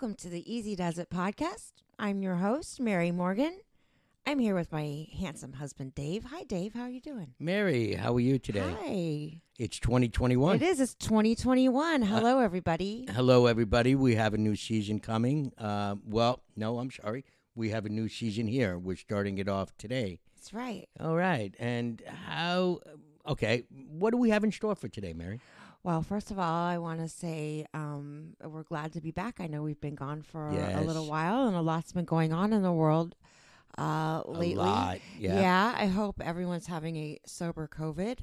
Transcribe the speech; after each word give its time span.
Welcome 0.00 0.16
to 0.20 0.30
the 0.30 0.50
Easy 0.50 0.74
Does 0.74 0.98
It 0.98 1.10
podcast. 1.10 1.72
I'm 1.98 2.22
your 2.22 2.36
host, 2.36 2.80
Mary 2.80 3.12
Morgan. 3.12 3.60
I'm 4.26 4.38
here 4.38 4.54
with 4.54 4.72
my 4.72 5.06
handsome 5.20 5.52
husband, 5.52 5.94
Dave. 5.94 6.24
Hi, 6.30 6.42
Dave. 6.44 6.72
How 6.72 6.84
are 6.84 6.88
you 6.88 7.02
doing? 7.02 7.34
Mary, 7.38 7.92
how 7.92 8.14
are 8.14 8.20
you 8.20 8.38
today? 8.38 8.74
Hi. 8.80 9.42
It's 9.58 9.78
2021. 9.78 10.56
It 10.56 10.62
is. 10.62 10.80
It's 10.80 10.94
2021. 10.94 12.00
Hello, 12.00 12.38
everybody. 12.38 13.08
Hello, 13.10 13.44
everybody. 13.44 13.94
We 13.94 14.14
have 14.14 14.32
a 14.32 14.38
new 14.38 14.56
season 14.56 15.00
coming. 15.00 15.52
Uh, 15.58 15.96
well, 16.06 16.40
no, 16.56 16.78
I'm 16.78 16.90
sorry. 16.90 17.26
We 17.54 17.68
have 17.68 17.84
a 17.84 17.90
new 17.90 18.08
season 18.08 18.46
here. 18.46 18.78
We're 18.78 18.96
starting 18.96 19.36
it 19.36 19.50
off 19.50 19.76
today. 19.76 20.18
That's 20.34 20.54
right. 20.54 20.88
All 20.98 21.14
right. 21.16 21.54
And 21.58 22.02
how, 22.26 22.80
okay, 23.28 23.64
what 23.90 24.12
do 24.12 24.16
we 24.16 24.30
have 24.30 24.44
in 24.44 24.50
store 24.50 24.76
for 24.76 24.88
today, 24.88 25.12
Mary? 25.12 25.40
Well, 25.82 26.02
first 26.02 26.30
of 26.30 26.38
all, 26.38 26.64
I 26.64 26.76
want 26.76 27.00
to 27.00 27.08
say 27.08 27.64
um, 27.72 28.34
we're 28.44 28.64
glad 28.64 28.92
to 28.92 29.00
be 29.00 29.12
back. 29.12 29.40
I 29.40 29.46
know 29.46 29.62
we've 29.62 29.80
been 29.80 29.94
gone 29.94 30.20
for 30.22 30.48
a 30.48 30.82
little 30.82 31.06
while, 31.06 31.46
and 31.46 31.56
a 31.56 31.62
lot's 31.62 31.92
been 31.92 32.04
going 32.04 32.32
on 32.34 32.52
in 32.52 32.62
the 32.62 32.72
world 32.72 33.14
uh, 33.78 34.22
lately. 34.26 34.56
A 34.56 34.56
lot. 34.56 34.98
Yeah. 35.18 35.74
I 35.76 35.86
hope 35.86 36.20
everyone's 36.22 36.66
having 36.66 36.96
a 36.96 37.18
sober 37.24 37.66
COVID 37.66 38.18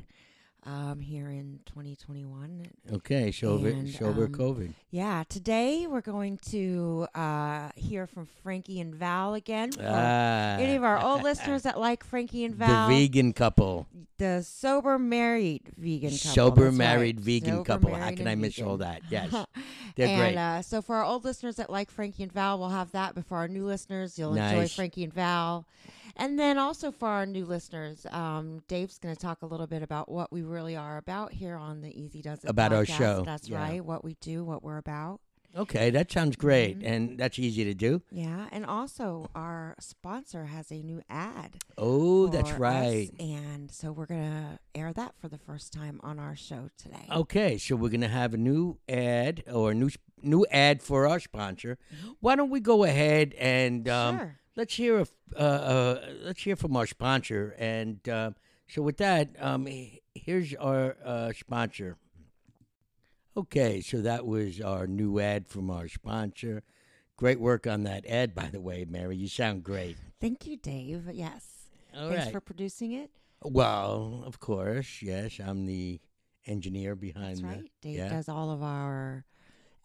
um, 0.68 1.00
here 1.00 1.30
in 1.30 1.60
2021. 1.66 2.68
Okay, 2.94 3.32
sober, 3.32 3.70
And, 3.70 3.90
sober 3.90 4.26
um, 4.26 4.34
COVID. 4.34 4.74
Yeah, 4.92 5.24
today 5.30 5.88
we're 5.88 6.02
going 6.02 6.38
to 6.50 7.08
uh, 7.16 7.70
hear 7.76 8.06
from 8.06 8.28
Frankie 8.44 8.82
and 8.82 8.94
Val 8.94 9.34
again. 9.34 9.72
Ah, 9.82 10.58
any 10.58 10.76
of 10.76 10.84
our 10.84 11.02
old 11.02 11.24
listeners 11.24 11.64
that 11.64 11.80
like 11.80 12.04
Frankie 12.04 12.44
and 12.44 12.54
Val. 12.54 12.90
the 12.90 12.96
vegan 12.96 13.32
couple. 13.32 13.88
the 14.18 14.44
sober 14.44 15.00
married 15.00 15.64
vegan 15.78 16.10
couple. 16.10 16.32
Sober 16.32 16.72
married 16.72 17.18
right. 17.18 17.26
vegan 17.26 17.50
Sober, 17.52 17.64
couple. 17.64 17.96
How 17.96 18.12
can 18.12 18.28
I 18.28 18.36
miss 18.36 18.60
all 18.62 18.78
that? 18.78 19.02
Yes. 19.10 19.32
They're 19.96 20.08
and, 20.08 20.20
great. 20.20 20.38
Uh, 20.38 20.62
so 20.62 20.82
for 20.82 20.98
our 20.98 21.06
old 21.06 21.24
listeners 21.24 21.56
that 21.56 21.70
like 21.70 21.90
Frankie 21.90 22.24
and 22.24 22.32
Val, 22.32 22.60
we'll 22.60 22.70
have 22.70 22.92
that. 22.92 23.16
But 23.16 23.26
for 23.26 23.38
our 23.38 23.48
new 23.48 23.66
listeners, 23.66 24.20
you'll 24.20 24.36
enjoy 24.36 24.68
Frankie 24.68 25.06
and 25.06 25.14
Val. 25.14 25.66
And 26.18 26.38
then 26.40 26.58
also 26.58 26.92
for 26.92 27.08
our 27.08 27.26
new 27.26 27.46
listeners, 27.46 28.06
um, 28.12 28.62
Dave's 28.68 28.98
going 28.98 29.16
to 29.16 29.22
talk 29.22 29.42
a 29.44 29.46
little 29.46 29.68
bit 29.68 29.84
about 29.84 30.10
what 30.10 30.32
we 30.32 30.42
really 30.42 30.76
are 30.76 30.98
about 30.98 31.32
here 31.32 31.56
on 31.56 31.82
the 31.82 31.98
Easy 32.00 32.22
Does 32.22 32.44
It 32.44 32.50
About 32.50 32.74
our 32.74 32.86
show, 32.86 33.24
That's 33.26 33.48
yeah. 33.48 33.58
right. 33.60 33.86
What 33.86 34.04
we 34.04 34.16
do, 34.20 34.44
what 34.44 34.64
we're 34.64 34.78
about. 34.78 35.20
okay, 35.56 35.90
that 35.90 36.12
sounds 36.12 36.36
great. 36.36 36.80
Mhm. 36.80 36.86
And 36.88 37.18
that's 37.18 37.40
easy 37.40 37.64
to 37.64 37.74
do. 37.74 38.02
Yeah, 38.12 38.48
and 38.52 38.64
also 38.66 39.30
our 39.34 39.76
sponsor 39.80 40.46
has 40.46 40.72
a 40.72 40.84
new 40.84 41.02
ad. 41.10 41.58
Oh, 41.78 42.28
that's 42.28 42.52
right. 42.52 43.10
and 43.20 43.72
so 43.72 43.92
we're 43.92 44.06
gonna 44.06 44.60
air 44.76 44.94
that 44.94 45.16
for 45.20 45.28
the 45.30 45.38
first 45.40 45.72
time 45.74 46.00
on 46.04 46.20
our 46.20 46.36
show 46.36 46.70
today. 46.78 47.08
Okay, 47.12 47.58
so 47.58 47.76
we're 47.76 47.90
gonna 47.90 48.08
have 48.08 48.34
a 48.36 48.38
new 48.38 48.78
ad 48.90 49.44
or 49.52 49.72
a 49.72 49.74
new 49.74 49.90
new 50.22 50.46
ad 50.52 50.84
for 50.84 51.08
our 51.08 51.20
sponsor. 51.20 51.78
Why 52.20 52.36
don't 52.36 52.50
we 52.52 52.60
go 52.60 52.84
ahead 52.84 53.34
and 53.40 53.88
um, 53.90 54.18
sure. 54.18 54.40
Let's 54.58 54.76
hear 54.76 55.00
a, 55.00 55.08
uh, 55.38 55.40
uh, 55.40 56.02
let's 56.24 56.42
hear 56.44 56.58
from 56.58 56.76
our 56.76 56.86
sponsor. 56.88 57.56
And 57.58 58.08
uh, 58.10 58.32
so 58.68 58.82
with 58.82 58.98
that, 58.98 59.30
um, 59.40 59.68
here's 60.14 60.54
our 60.56 60.98
uh, 61.06 61.32
sponsor. 61.32 61.96
Okay, 63.38 63.82
so 63.82 64.02
that 64.02 64.26
was 64.26 64.60
our 64.60 64.88
new 64.88 65.20
ad 65.20 65.48
from 65.48 65.70
our 65.70 65.88
sponsor. 65.88 66.64
Great 67.18 67.40
work 67.40 67.68
on 67.68 67.84
that 67.84 68.06
ad, 68.08 68.34
by 68.34 68.48
the 68.48 68.60
way, 68.60 68.86
Mary. 68.90 69.16
You 69.16 69.28
sound 69.28 69.64
great. 69.64 69.96
Thank 70.20 70.46
you, 70.48 70.58
Dave. 70.58 71.08
Yes. 71.14 71.46
All 71.96 72.10
Thanks 72.10 72.26
right. 72.26 72.32
for 72.34 72.42
producing 72.42 72.92
it. 72.94 73.12
well, 73.44 74.24
of 74.26 74.40
course, 74.40 75.02
yes. 75.04 75.40
I'm 75.44 75.66
the 75.68 76.00
engineer 76.48 76.96
behind 76.96 77.30
That's 77.38 77.42
the. 77.42 77.48
right. 77.48 77.72
Dave 77.82 77.98
yeah. 77.98 78.10
does 78.10 78.28
all 78.28 78.50
of 78.52 78.64
our 78.64 79.24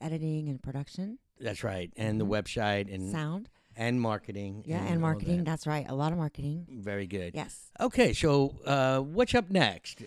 editing 0.00 0.49
and 0.49 0.62
production, 0.62 1.19
That's 1.39 1.62
right, 1.62 1.93
and 1.97 2.16
Mhm. 2.16 2.19
the 2.21 2.27
website 2.27 2.93
and 2.93 3.10
sound. 3.12 3.49
And 3.77 4.00
marketing. 4.00 4.65
Yeah, 4.66 4.78
and 4.84 4.94
all 4.97 5.00
marketing. 5.00 5.38
that. 5.38 5.47
That's 5.47 5.66
right. 5.66 5.87
A 5.88 5.94
lot 5.94 6.12
of 6.12 6.19
marketing. 6.19 6.66
Very 6.71 7.06
good. 7.06 7.34
Yes. 7.34 7.71
Okay, 7.81 8.12
so 8.12 8.55
uh, 8.66 9.00
what's 9.00 9.34
up 9.34 9.50
next? 9.50 10.03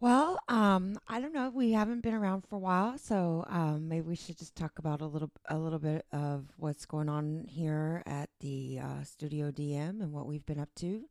Well, 0.00 0.40
um, 0.48 0.98
I 1.06 1.20
don't 1.20 1.32
know. 1.32 1.50
We 1.54 1.70
haven't 1.72 2.00
been 2.02 2.14
around 2.14 2.42
for 2.48 2.56
a 2.56 2.58
while, 2.58 2.98
so 2.98 3.44
um, 3.48 3.88
maybe 3.88 4.08
we 4.08 4.16
should 4.16 4.36
just 4.36 4.56
talk 4.56 4.80
about 4.80 5.00
a 5.00 5.06
little, 5.06 5.30
a 5.48 5.56
little 5.56 5.78
bit 5.78 6.04
of 6.10 6.46
what's 6.56 6.86
going 6.86 7.08
on 7.08 7.44
here 7.48 8.02
at 8.04 8.28
the 8.40 8.80
uh, 8.82 9.04
Studio 9.04 9.52
DM 9.52 10.00
and 10.00 10.12
what 10.12 10.26
we've 10.26 10.44
been 10.44 10.58
up 10.58 10.70
to. 10.76 11.04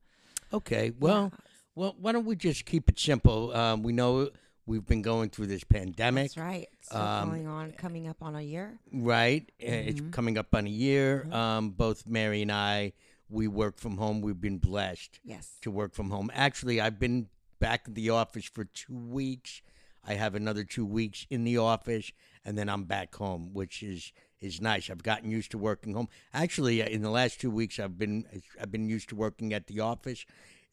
Okay, 0.53 0.91
well, 0.99 1.31
well, 1.73 1.95
why 2.01 2.11
don't 2.11 2.25
we 2.25 2.35
just 2.35 2.65
keep 2.65 2.89
it 2.89 2.99
simple? 2.99 3.55
Um, 3.55 3.81
we 3.81 3.93
know 3.93 4.29
we've 4.65 4.85
been 4.85 5.01
going 5.01 5.29
through 5.29 5.47
this 5.47 5.63
pandemic, 5.63 6.23
that's 6.25 6.37
right. 6.37 6.67
Still 6.81 7.01
um, 7.01 7.29
going 7.29 7.47
on, 7.47 7.71
coming 7.73 8.07
up 8.07 8.21
on 8.21 8.35
a 8.35 8.41
year. 8.41 8.79
right? 8.91 9.49
Uh, 9.61 9.65
It's 9.65 10.01
Mhm. 10.01 10.11
coming 10.11 10.37
up 10.37 10.53
on 10.53 10.65
a 10.67 10.69
year. 10.69 11.25
Mhm. 11.27 11.33
Um, 11.33 11.69
both 11.71 12.05
Mary 12.07 12.41
and 12.41 12.51
I, 12.51 12.93
we 13.29 13.47
work 13.47 13.77
from 13.79 13.97
home. 13.97 14.21
We've 14.21 14.39
been 14.39 14.59
blessed 14.59 15.19
Yes. 15.23 15.57
to 15.61 15.71
work 15.71 15.93
from 15.93 16.09
home. 16.09 16.29
Actually, 16.33 16.79
I've 16.81 16.99
been 16.99 17.29
back 17.59 17.83
at 17.87 17.95
the 17.95 18.09
office 18.09 18.45
for 18.45 18.65
two 18.65 18.95
weeks. 18.95 19.61
I 20.03 20.15
have 20.15 20.33
another 20.35 20.63
two 20.63 20.85
weeks 20.85 21.27
in 21.29 21.43
the 21.43 21.57
office, 21.57 22.11
and 22.43 22.57
then 22.57 22.69
I'm 22.69 22.85
back 22.85 23.13
home, 23.15 23.53
which 23.53 23.83
is 23.83 24.11
is 24.39 24.59
nice. 24.59 24.89
I've 24.89 25.03
gotten 25.03 25.29
used 25.29 25.51
to 25.51 25.59
working 25.59 25.93
home. 25.93 26.09
Actually, 26.33 26.81
in 26.81 27.03
the 27.03 27.11
last 27.11 27.39
two 27.39 27.51
weeks, 27.51 27.77
I've 27.79 27.99
been 27.99 28.25
I've 28.59 28.71
been 28.71 28.89
used 28.89 29.09
to 29.09 29.15
working 29.15 29.53
at 29.53 29.67
the 29.67 29.79
office. 29.79 30.25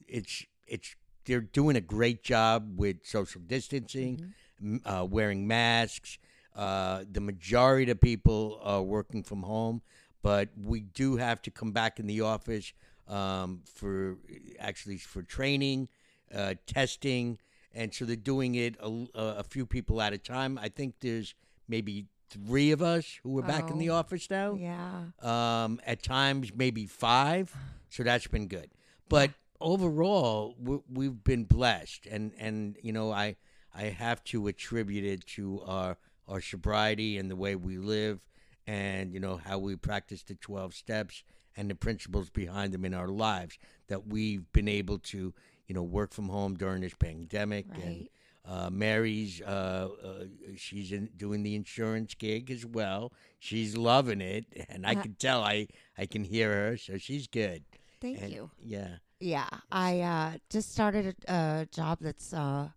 It's 0.07 0.47
it's 0.67 0.97
they're 1.29 1.41
doing 1.41 1.77
a 1.77 1.81
great 1.81 2.23
job 2.25 2.73
with 2.77 2.97
social 3.05 3.41
distancing, 3.47 4.33
m 4.61 4.81
uh, 4.85 5.07
wearing 5.09 5.47
masks. 5.47 6.19
Uh, 6.57 7.05
the 7.13 7.21
majority 7.21 7.89
of 7.93 8.01
people 8.01 8.59
are 8.65 8.83
working 8.83 9.23
from 9.23 9.43
home, 9.45 9.81
but 10.23 10.49
we 10.61 10.81
do 10.81 11.17
have 11.17 11.41
to 11.43 11.51
come 11.53 11.71
back 11.71 12.01
in 12.01 12.07
the 12.09 12.21
office 12.23 12.73
um, 13.07 13.61
for 13.73 14.17
actually 14.59 14.99
for 14.99 15.23
training, 15.23 15.89
uh, 16.35 16.55
testing, 16.67 17.39
and 17.73 17.95
so 17.95 18.05
they're 18.05 18.17
doing 18.35 18.57
it 18.57 18.75
a, 18.81 18.91
a 19.15 19.45
few 19.45 19.65
people 19.67 20.03
at 20.03 20.13
a 20.13 20.19
time. 20.19 20.59
I 20.59 20.69
think 20.69 20.95
there's 21.01 21.35
maybe 21.69 22.07
three 22.31 22.73
of 22.73 22.83
us 22.83 23.21
who 23.23 23.39
are 23.39 23.43
back 23.55 23.71
in 23.71 23.79
the 23.79 23.91
Oh. 23.91 23.95
office 24.01 24.29
now. 24.29 24.55
Yeah. 24.55 25.05
Um, 25.23 25.81
at 25.87 26.03
times, 26.03 26.51
maybe 26.55 26.87
five. 26.87 27.55
So 27.89 28.03
that's 28.03 28.27
been 28.27 28.49
good. 28.49 28.69
But 29.09 29.31
overall, 29.61 30.55
we, 30.59 30.79
we've 30.93 31.25
been 31.25 31.45
blessed, 31.45 32.07
and 32.07 32.33
and 32.39 32.77
you 32.83 32.93
know, 32.93 33.11
I 33.11 33.37
I 33.75 33.85
have 33.85 34.23
to 34.25 34.47
attribute 34.49 35.05
it 35.05 35.27
to 35.37 35.61
our 35.67 35.97
our 36.27 36.41
sobriety 36.41 37.19
and 37.19 37.31
the 37.31 37.37
way 37.37 37.55
we 37.57 37.79
live, 37.79 38.21
and 38.67 39.13
you 39.13 39.21
know 39.21 39.37
how 39.37 39.59
we 39.59 39.77
practice 39.77 40.23
the 40.23 40.35
twelve 40.35 40.75
steps 40.75 41.23
and 41.57 41.71
the 41.71 41.75
principles 41.75 42.31
behind 42.31 42.73
them 42.73 42.85
in 42.85 42.95
our 42.95 43.09
lives. 43.09 43.59
That 43.89 44.07
we've 44.07 44.51
been 44.53 44.69
able 44.69 44.99
to 44.99 45.35
you 45.67 45.75
know 45.75 45.83
work 45.83 46.13
from 46.13 46.29
home 46.29 46.55
during 46.57 46.81
this 46.83 46.95
pandemic 46.95 47.67
and. 47.75 47.85
Right. 47.85 48.11
Uh, 48.47 48.71
Mary's 48.71 49.43
uh, 49.43 49.89
uh, 50.03 50.25
she's 50.57 50.91
in, 50.91 51.11
doing 51.19 51.43
the 51.43 51.55
insurance 51.55 52.15
gig 52.15 52.51
as 52.51 52.65
well. 52.65 53.13
She's 53.39 53.77
loving 53.77 54.23
it, 54.23 54.47
and 54.71 54.87
I 54.87 54.95
Uh, 54.95 55.03
can 55.03 55.15
tell. 55.17 55.43
I 55.43 55.69
I 55.99 56.07
can 56.07 56.25
hear 56.25 56.51
her, 56.55 56.79
so 56.79 56.97
she's 56.97 57.27
good. 57.27 57.65
Thank 58.01 58.23
And- 58.23 58.33
you. 58.33 58.51
Yeah. 58.65 58.99
Yeah, 59.21 59.49
I 59.73 60.01
uh, 60.01 60.33
just 60.49 60.71
started 60.73 61.17
a, 61.27 61.33
a 61.33 61.69
job 61.73 61.99
that's 62.01 62.33
uh, 62.33 62.69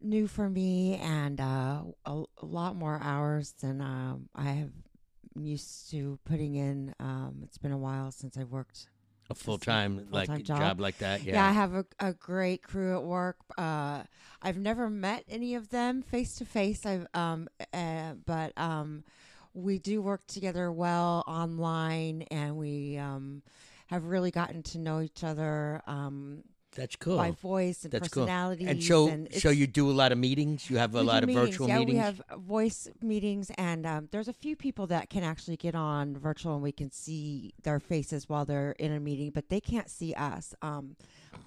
new 0.00 0.26
for 0.26 0.48
me 0.48 0.96
and 0.96 1.40
uh, 1.40 1.82
a, 2.06 2.22
a 2.38 2.46
lot 2.46 2.74
more 2.74 2.98
hours 3.02 3.52
than 3.60 3.82
um, 3.82 4.28
I 4.34 4.50
have 4.50 4.70
used 5.36 5.90
to 5.90 6.18
putting 6.24 6.54
in. 6.54 6.94
Um, 6.98 7.40
it's 7.42 7.58
been 7.58 7.72
a 7.72 7.78
while 7.78 8.10
since 8.10 8.38
I 8.38 8.44
worked. 8.44 8.88
A 9.30 9.34
full 9.34 9.58
time 9.58 10.06
like 10.10 10.28
job. 10.42 10.58
job. 10.58 10.80
like 10.80 10.98
that. 10.98 11.22
Yeah, 11.22 11.34
Yeah. 11.34 11.48
I 11.48 11.52
have 11.52 11.74
a, 11.74 11.84
a 12.00 12.12
great 12.14 12.62
crew 12.62 12.96
at 12.96 13.04
work. 13.04 13.36
Uh, 13.56 14.02
I've 14.42 14.58
never 14.58 14.90
met 14.90 15.24
any 15.28 15.54
of 15.54 15.68
them 15.68 16.02
face 16.02 16.36
to 16.36 16.44
face. 16.44 16.84
I've 16.84 17.06
um, 17.14 17.48
uh, 17.72 18.14
but 18.26 18.52
um, 18.58 19.04
we 19.54 19.78
do 19.78 20.02
work 20.02 20.26
together 20.26 20.72
well 20.72 21.24
online, 21.26 22.22
and 22.30 22.56
we 22.56 22.98
um, 22.98 23.42
have 23.92 24.04
really 24.04 24.30
gotten 24.30 24.62
to 24.62 24.78
know 24.78 25.00
each 25.00 25.22
other 25.22 25.82
um, 25.86 26.42
That's 26.74 26.96
cool. 26.96 27.18
by 27.18 27.32
voice 27.32 27.84
and 27.84 27.92
That's 27.92 28.08
cool. 28.08 28.26
and 28.28 28.82
so 28.82 29.08
and 29.08 29.32
so 29.34 29.50
you 29.50 29.66
do 29.66 29.90
a 29.90 29.92
lot 29.92 30.12
of 30.12 30.18
meetings. 30.18 30.70
You 30.70 30.78
have 30.78 30.94
a 30.94 31.02
lot 31.02 31.22
of 31.22 31.28
meetings. 31.28 31.50
virtual 31.50 31.68
yeah, 31.68 31.78
meetings. 31.78 31.92
we 31.92 31.98
have 31.98 32.22
voice 32.38 32.88
meetings, 33.02 33.50
and 33.58 33.86
um, 33.86 34.08
there's 34.10 34.28
a 34.28 34.32
few 34.32 34.56
people 34.56 34.86
that 34.86 35.10
can 35.10 35.22
actually 35.24 35.58
get 35.58 35.74
on 35.74 36.16
virtual, 36.16 36.54
and 36.54 36.62
we 36.62 36.72
can 36.72 36.90
see 36.90 37.52
their 37.62 37.78
faces 37.78 38.28
while 38.28 38.46
they're 38.46 38.72
in 38.78 38.92
a 38.92 39.00
meeting, 39.00 39.30
but 39.30 39.50
they 39.50 39.60
can't 39.60 39.90
see 39.90 40.14
us. 40.14 40.54
Um, 40.62 40.96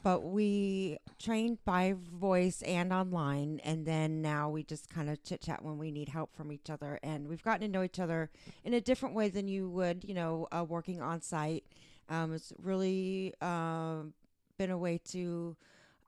but 0.04 0.24
we 0.24 1.00
trained 1.18 1.58
by 1.66 1.96
voice 1.98 2.62
and 2.62 2.94
online, 2.94 3.60
and 3.64 3.88
then 3.88 4.22
now 4.22 4.50
we 4.50 4.64
just 4.64 4.88
kind 4.88 5.10
of 5.10 5.24
chit 5.24 5.42
chat 5.42 5.64
when 5.64 5.80
we 5.80 5.90
need 5.90 6.10
help 6.10 6.36
from 6.36 6.52
each 6.52 6.70
other, 6.70 7.00
and 7.02 7.28
we've 7.28 7.44
gotten 7.44 7.62
to 7.62 7.68
know 7.68 7.84
each 7.84 8.00
other 8.00 8.30
in 8.64 8.76
a 8.76 8.82
different 8.82 9.16
way 9.16 9.30
than 9.30 9.48
you 9.48 9.68
would, 9.68 10.04
you 10.04 10.14
know, 10.14 10.48
uh, 10.52 10.64
working 10.64 11.02
on 11.02 11.22
site. 11.22 11.64
Um, 12.10 12.34
it's 12.34 12.54
really 12.62 13.34
um, 13.42 14.14
been 14.58 14.72
a 14.72 14.78
way 14.78 15.00
to 15.12 15.56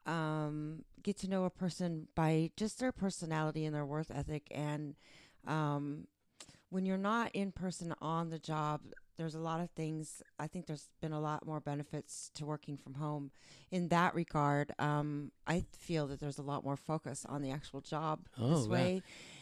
um, 0.05 0.83
get 1.03 1.17
to 1.19 1.29
know 1.29 1.45
a 1.45 1.49
person 1.49 2.07
by 2.15 2.51
just 2.57 2.79
their 2.79 2.91
personality 2.91 3.65
and 3.65 3.75
their 3.75 3.85
worth 3.85 4.11
ethic. 4.13 4.47
And 4.51 4.95
um, 5.45 6.07
when 6.69 6.85
you're 6.85 6.97
not 6.97 7.31
in 7.33 7.51
person 7.51 7.93
on 8.01 8.29
the 8.29 8.39
job, 8.39 8.81
there's 9.17 9.35
a 9.35 9.39
lot 9.39 9.59
of 9.61 9.69
things. 9.71 10.21
I 10.39 10.47
think 10.47 10.67
there's 10.67 10.89
been 11.01 11.11
a 11.11 11.19
lot 11.19 11.45
more 11.45 11.59
benefits 11.59 12.29
to 12.35 12.45
working 12.45 12.77
from 12.77 12.95
home 12.95 13.31
in 13.71 13.87
that 13.89 14.13
regard. 14.13 14.71
Um, 14.79 15.31
I 15.47 15.65
feel 15.71 16.07
that 16.07 16.19
there's 16.19 16.37
a 16.37 16.43
lot 16.43 16.63
more 16.63 16.77
focus 16.77 17.25
on 17.27 17.41
the 17.41 17.51
actual 17.51 17.81
job 17.81 18.27
Oh, 18.39 18.49
this 18.49 18.67
wow. 18.67 18.91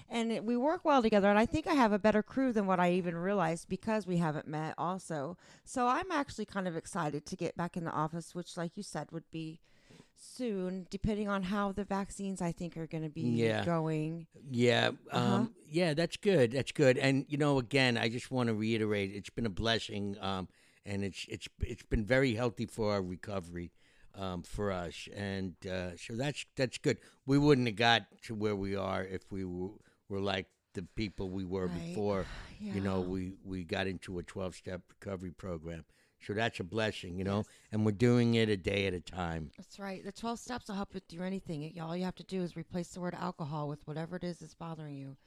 And 0.10 0.46
we 0.46 0.56
work 0.56 0.86
well 0.86 1.02
together. 1.02 1.30
And 1.30 1.40
I 1.40 1.46
think 1.46 1.68
I 1.68 1.74
have 1.74 1.92
a 1.92 2.00
better 2.00 2.22
crew 2.22 2.54
than 2.54 2.68
what 2.68 2.80
I 2.80 2.92
even 2.92 3.16
realized 3.16 3.68
because 3.70 4.06
we 4.06 4.18
haven't 4.18 4.48
met, 4.48 4.76
also. 4.78 5.38
So 5.64 5.88
I'm 5.88 6.12
actually 6.12 6.46
kind 6.46 6.68
of 6.68 6.76
excited 6.76 7.26
to 7.26 7.36
get 7.36 7.58
back 7.58 7.76
in 7.76 7.86
the 7.86 7.92
office, 7.92 8.36
which, 8.36 8.56
like 8.58 8.78
you 8.78 8.84
said, 8.84 9.12
would 9.12 9.30
be 9.32 9.60
soon, 10.18 10.88
depending 10.90 11.28
on 11.28 11.44
how 11.44 11.72
the 11.72 11.84
vaccines 11.84 12.42
I 12.42 12.52
think 12.52 12.78
are 12.78 12.88
going 12.88 13.04
to 13.04 13.10
be 13.10 13.22
Yeah. 13.22 13.66
going. 13.66 14.28
Yeah, 14.52 14.88
um, 14.88 14.96
Uh-huh. 15.12 15.46
yeah, 15.70 15.94
that's 15.94 16.18
good. 16.18 16.52
That's 16.52 16.72
good. 16.72 16.98
And 16.98 17.26
you 17.30 17.38
know, 17.38 17.58
again, 17.60 17.98
I 17.98 18.10
just 18.10 18.32
want 18.32 18.48
to 18.48 18.54
reiterate, 18.54 19.12
it's 19.14 19.30
been 19.30 19.46
a 19.46 19.50
blessing, 19.50 20.18
um, 20.22 20.48
and 20.86 21.04
it's 21.04 21.26
it's 21.30 21.48
it's 21.62 21.84
been 21.84 22.06
very 22.06 22.36
healthy 22.36 22.66
for 22.66 22.92
our 22.94 23.02
recovery, 23.02 23.72
um, 24.14 24.44
for 24.44 24.72
us, 24.72 25.08
and 25.16 25.56
uh, 25.66 25.92
so 25.98 26.16
that's 26.16 26.46
that's 26.56 26.78
good. 26.78 26.98
We 27.26 27.38
wouldn't 27.38 27.68
have 27.68 27.76
got 27.76 28.04
to 28.24 28.36
where 28.36 28.56
we 28.56 28.76
are 28.76 29.04
if 29.04 29.32
we 29.32 29.44
were, 29.46 29.72
were 30.10 30.20
like 30.20 30.48
the 30.74 30.84
people 30.96 31.30
we 31.30 31.46
were 31.46 31.68
Right. 31.68 31.88
before. 31.88 32.26
You 32.60 32.82
know, 32.82 33.02
we 33.02 33.34
we 33.44 33.64
got 33.64 33.86
into 33.86 34.18
a 34.18 34.24
twelve 34.24 34.56
step 34.56 34.82
recovery 34.90 35.32
program. 35.32 35.86
So 36.22 36.34
that's 36.34 36.60
a 36.60 36.64
blessing, 36.64 37.20
you 37.20 37.24
know, 37.24 37.44
and 37.72 37.86
we're 37.86 37.92
doing 37.92 38.34
it 38.34 38.50
a 38.50 38.58
day 38.58 38.88
at 38.88 38.94
a 38.96 39.00
time. 39.00 39.52
That's 39.58 39.78
right. 39.78 40.04
The 40.04 40.12
12 40.12 40.40
steps 40.40 40.68
will 40.68 40.76
help 40.76 40.96
you 40.96 41.02
through 41.08 41.24
anything. 41.26 41.72
All 41.80 41.96
you 41.96 42.04
have 42.06 42.16
to 42.16 42.24
do 42.24 42.42
is 42.42 42.58
replace 42.58 42.88
the 42.88 43.02
word 43.02 43.14
alcohol 43.14 43.68
with 43.68 43.86
whatever 43.86 44.16
it 44.16 44.24
is 44.24 44.40
that's 44.40 44.56
bothering 44.56 44.96
you. 44.96 45.18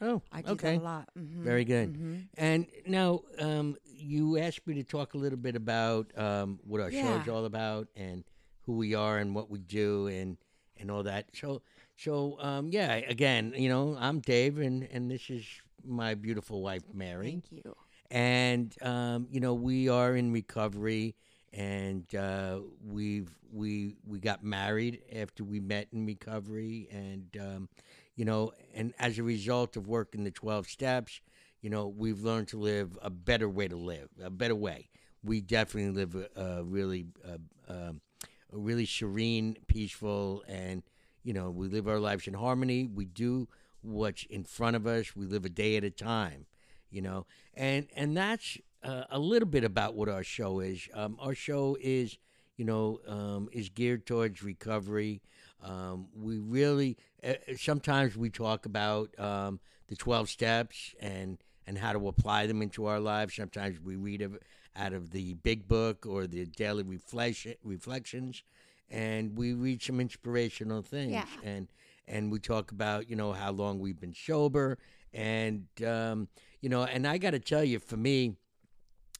Oh, 0.00 0.22
I 0.30 0.42
do 0.42 0.52
okay. 0.52 0.76
that 0.76 0.82
a 0.82 0.84
lot. 0.84 1.08
hmm 1.16 1.42
Very 1.42 1.64
good. 1.64 1.96
hmm 1.96 2.16
And 2.36 2.66
now, 2.86 3.22
um, 3.40 3.76
you 3.84 4.38
asked 4.38 4.64
me 4.66 4.74
to 4.74 4.84
talk 4.84 5.14
a 5.14 5.18
little 5.18 5.38
bit 5.38 5.56
about 5.56 6.16
um, 6.16 6.60
what 6.62 6.80
our 6.80 6.92
show 6.92 7.14
is 7.20 7.28
all 7.28 7.44
about 7.46 7.88
and 7.96 8.22
who 8.66 8.74
we 8.76 8.94
are 8.94 9.18
and 9.18 9.34
what 9.34 9.50
we 9.50 9.58
do 9.58 10.06
and 10.06 10.36
and 10.78 10.90
all 10.90 11.02
that. 11.04 11.26
So, 11.34 11.62
so 11.96 12.36
um, 12.40 12.68
yeah. 12.68 12.94
Again, 12.94 13.54
you 13.56 13.68
know, 13.68 13.96
I'm 13.98 14.20
Dave, 14.20 14.58
and 14.58 14.88
and 14.92 15.10
this 15.10 15.30
is 15.30 15.44
my 15.84 16.14
beautiful 16.14 16.62
wife, 16.62 16.82
Mary. 16.92 17.30
Thank 17.30 17.52
you. 17.52 17.74
And 18.10 18.74
um, 18.82 19.28
you 19.30 19.40
know, 19.40 19.54
we 19.54 19.88
are 19.88 20.16
in 20.16 20.32
recovery, 20.32 21.14
and 21.52 22.12
uh, 22.14 22.60
we've 22.84 23.30
we 23.52 23.96
we 24.06 24.18
got 24.18 24.42
married 24.42 25.02
after 25.14 25.44
we 25.44 25.60
met 25.60 25.88
in 25.92 26.06
recovery, 26.06 26.88
and 26.90 27.36
um, 27.40 27.68
you 28.16 28.24
know, 28.24 28.52
and 28.74 28.94
as 28.98 29.18
a 29.18 29.22
result 29.22 29.76
of 29.76 29.86
working 29.86 30.24
the 30.24 30.30
twelve 30.30 30.68
steps, 30.68 31.20
you 31.60 31.70
know, 31.70 31.88
we've 31.88 32.22
learned 32.22 32.48
to 32.48 32.58
live 32.58 32.96
a 33.02 33.10
better 33.10 33.48
way 33.48 33.68
to 33.68 33.76
live, 33.76 34.08
a 34.22 34.30
better 34.30 34.54
way. 34.54 34.88
We 35.22 35.40
definitely 35.40 35.90
live 35.90 36.14
a, 36.14 36.40
a 36.40 36.62
really, 36.62 37.06
uh, 37.26 37.38
um, 37.72 38.00
a 38.00 38.07
really 38.52 38.86
serene, 38.86 39.56
peaceful, 39.66 40.44
and 40.48 40.82
you 41.22 41.34
know, 41.34 41.50
we 41.50 41.68
live 41.68 41.88
our 41.88 41.98
lives 42.00 42.26
in 42.26 42.34
harmony. 42.34 42.88
We 42.92 43.04
do 43.04 43.48
what's 43.82 44.24
in 44.24 44.44
front 44.44 44.76
of 44.76 44.86
us. 44.86 45.14
We 45.14 45.26
live 45.26 45.44
a 45.44 45.50
day 45.50 45.76
at 45.76 45.84
a 45.84 45.90
time 45.90 46.46
you 46.90 47.02
know 47.02 47.26
and 47.54 47.86
and 47.94 48.16
that's 48.16 48.58
uh, 48.82 49.04
a 49.10 49.18
little 49.18 49.48
bit 49.48 49.64
about 49.64 49.94
what 49.94 50.08
our 50.08 50.22
show 50.24 50.60
is 50.60 50.88
um, 50.94 51.16
our 51.20 51.34
show 51.34 51.76
is 51.80 52.18
you 52.56 52.64
know 52.64 53.00
um, 53.06 53.48
is 53.52 53.68
geared 53.68 54.06
towards 54.06 54.42
recovery 54.42 55.20
um, 55.62 56.06
we 56.14 56.38
really 56.38 56.96
uh, 57.24 57.34
sometimes 57.56 58.16
we 58.16 58.30
talk 58.30 58.66
about 58.66 59.18
um, 59.18 59.60
the 59.88 59.96
12 59.96 60.28
steps 60.28 60.94
and 61.00 61.38
and 61.68 61.78
how 61.78 61.92
to 61.92 62.08
apply 62.08 62.46
them 62.46 62.62
into 62.62 62.86
our 62.86 62.98
lives. 62.98 63.36
Sometimes 63.36 63.80
we 63.80 63.94
read 63.94 64.22
of, 64.22 64.38
out 64.74 64.92
of 64.92 65.10
the 65.10 65.34
big 65.34 65.68
book 65.68 66.06
or 66.06 66.26
the 66.26 66.46
daily 66.46 66.82
reflection, 66.82 67.54
reflections 67.62 68.42
and 68.90 69.36
we 69.36 69.52
read 69.52 69.82
some 69.82 70.00
inspirational 70.00 70.82
things. 70.82 71.12
Yeah. 71.12 71.26
and 71.44 71.68
and 72.08 72.32
we 72.32 72.38
talk 72.38 72.72
about 72.72 73.08
you 73.10 73.16
know 73.16 73.32
how 73.32 73.52
long 73.52 73.78
we've 73.78 74.00
been 74.00 74.14
sober. 74.14 74.78
And 75.14 75.66
um, 75.86 76.28
you 76.60 76.68
know 76.68 76.84
and 76.84 77.06
i 77.06 77.18
got 77.18 77.30
to 77.30 77.38
tell 77.38 77.64
you 77.64 77.78
for 77.78 77.96
me 77.96 78.36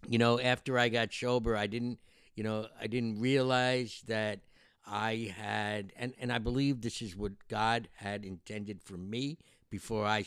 you 0.08 0.18
know 0.18 0.40
after 0.40 0.78
i 0.78 0.88
got 0.88 1.12
sober 1.12 1.56
i 1.56 1.66
didn't 1.66 1.98
you 2.34 2.42
know 2.42 2.66
i 2.80 2.86
didn't 2.86 3.20
realize 3.20 4.02
that 4.06 4.40
i 4.86 5.32
had 5.36 5.92
and 5.96 6.14
and 6.20 6.32
i 6.32 6.38
believe 6.38 6.80
this 6.80 7.02
is 7.02 7.16
what 7.16 7.32
god 7.48 7.88
had 7.96 8.24
intended 8.24 8.82
for 8.82 8.96
me 8.96 9.38
before 9.70 10.04
i 10.04 10.24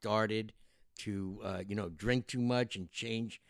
started 0.00 0.52
to 0.98 1.40
uh, 1.44 1.62
you 1.66 1.74
know 1.74 1.88
drink 1.88 2.26
too 2.26 2.40
much 2.40 2.76
and 2.76 2.90
change 2.92 3.40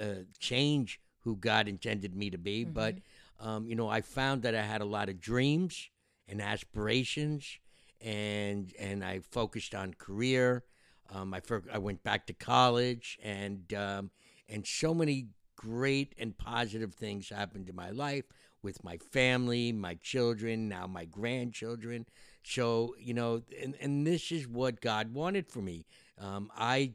uh, 0.00 0.22
change 0.38 1.00
who 1.24 1.36
god 1.36 1.68
intended 1.68 2.14
me 2.16 2.30
to 2.30 2.38
be 2.38 2.64
but 2.64 2.94
um, 3.40 3.68
you 3.68 3.74
know 3.74 3.88
i 3.88 4.00
found 4.00 4.42
that 4.42 4.54
i 4.54 4.62
had 4.62 4.80
a 4.80 4.84
lot 4.84 5.08
of 5.08 5.20
dreams 5.20 5.88
and 6.28 6.40
aspirations 6.42 7.58
and 8.00 8.72
and 8.78 9.04
i 9.04 9.20
focused 9.20 9.74
on 9.74 9.94
career 9.94 10.64
um, 11.10 11.32
I, 11.32 11.40
fir- 11.40 11.64
I 11.72 11.78
went 11.78 12.02
back 12.02 12.26
to 12.26 12.32
college, 12.32 13.18
and 13.22 13.72
um, 13.74 14.10
and 14.48 14.66
so 14.66 14.94
many 14.94 15.28
great 15.56 16.14
and 16.18 16.36
positive 16.36 16.94
things 16.94 17.28
happened 17.28 17.68
in 17.68 17.74
my 17.74 17.90
life 17.90 18.24
with 18.62 18.82
my 18.84 18.96
family, 18.98 19.72
my 19.72 19.94
children, 20.02 20.68
now 20.68 20.86
my 20.86 21.04
grandchildren. 21.04 22.06
So 22.42 22.94
you 22.98 23.14
know, 23.14 23.42
and, 23.62 23.74
and 23.80 24.06
this 24.06 24.30
is 24.30 24.46
what 24.46 24.80
God 24.80 25.14
wanted 25.14 25.48
for 25.48 25.60
me. 25.60 25.86
Um, 26.20 26.50
I 26.56 26.94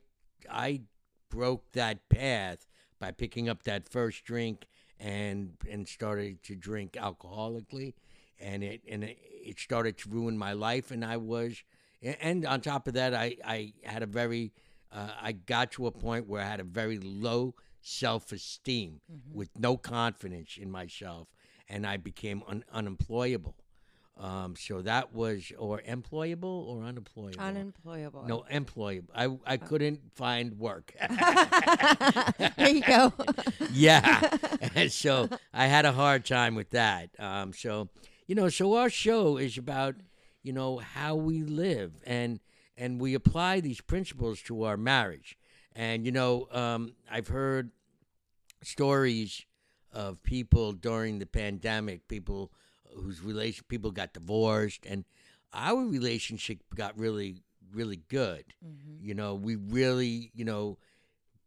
I 0.49 0.81
broke 1.29 1.71
that 1.73 2.09
path 2.09 2.67
by 2.99 3.11
picking 3.11 3.49
up 3.49 3.63
that 3.63 3.89
first 3.89 4.23
drink 4.23 4.65
and 4.99 5.53
and 5.69 5.87
started 5.87 6.43
to 6.43 6.55
drink 6.55 6.93
alcoholically, 6.93 7.93
and 8.39 8.63
it 8.63 8.81
and 8.89 9.03
it, 9.03 9.17
it 9.21 9.59
started 9.59 9.97
to 9.99 10.09
ruin 10.09 10.37
my 10.37 10.53
life, 10.53 10.91
and 10.91 11.03
I 11.03 11.17
was 11.17 11.63
and 12.03 12.45
on 12.45 12.61
top 12.61 12.87
of 12.87 12.95
that, 12.95 13.13
I, 13.13 13.37
I 13.45 13.73
had 13.83 14.03
a 14.03 14.05
very, 14.05 14.51
uh, 14.91 15.09
I 15.21 15.31
got 15.31 15.71
to 15.73 15.87
a 15.87 15.91
point 15.91 16.27
where 16.27 16.41
I 16.41 16.45
had 16.45 16.59
a 16.59 16.65
very 16.65 16.99
low 16.99 17.55
self 17.81 18.31
esteem 18.31 18.99
with 19.31 19.57
no 19.57 19.77
confidence 19.77 20.57
in 20.59 20.69
myself, 20.69 21.29
and 21.69 21.87
I 21.87 21.97
became 21.97 22.43
un- 22.47 22.65
unemployable. 22.71 23.55
Um, 24.15 24.55
so 24.55 24.81
that 24.83 25.13
was, 25.13 25.51
or 25.57 25.81
employable 25.81 26.67
or 26.67 26.83
unemployable? 26.83 27.39
Unemployable. 27.39 28.25
no, 28.27 28.45
employable. 28.51 29.09
I, 29.15 29.35
I 29.45 29.57
couldn't 29.57 30.01
find 30.15 30.59
work. 30.59 30.93
there 32.57 32.69
you 32.69 32.81
go. 32.81 33.13
yeah. 33.71 34.29
So 34.89 35.29
I 35.53 35.67
had 35.67 35.85
a 35.85 35.91
hard 35.91 36.25
time 36.25 36.55
with 36.55 36.71
that. 36.71 37.09
Um, 37.17 37.53
so, 37.53 37.89
you 38.27 38.35
know, 38.35 38.49
so 38.49 38.75
our 38.75 38.89
show 38.89 39.37
is 39.37 39.57
about, 39.57 39.95
you 40.41 40.51
know, 40.51 40.77
how 40.77 41.15
we 41.15 41.43
live 41.43 41.93
and 42.05 42.39
and 42.75 42.99
we 42.99 43.13
apply 43.13 43.59
these 43.59 43.81
principles 43.81 44.41
to 44.43 44.63
our 44.63 44.77
marriage. 44.77 45.37
And 45.75 46.05
you 46.05 46.11
know, 46.11 46.47
um, 46.51 46.93
I've 47.09 47.27
heard 47.27 47.71
stories 48.63 49.45
of 49.91 50.21
people 50.23 50.73
during 50.73 51.19
the 51.19 51.25
pandemic, 51.25 52.07
people 52.07 52.51
whose 52.95 53.21
relation 53.21 53.65
people 53.67 53.91
got 53.91 54.13
divorced, 54.13 54.85
and 54.85 55.05
our 55.53 55.85
relationship 55.85 56.59
got 56.75 56.97
really, 56.97 57.43
really 57.73 58.01
good. 58.07 58.45
Mm-hmm. 58.65 59.05
You 59.05 59.13
know, 59.13 59.35
we 59.35 59.55
really, 59.55 60.31
you 60.33 60.45
know, 60.45 60.77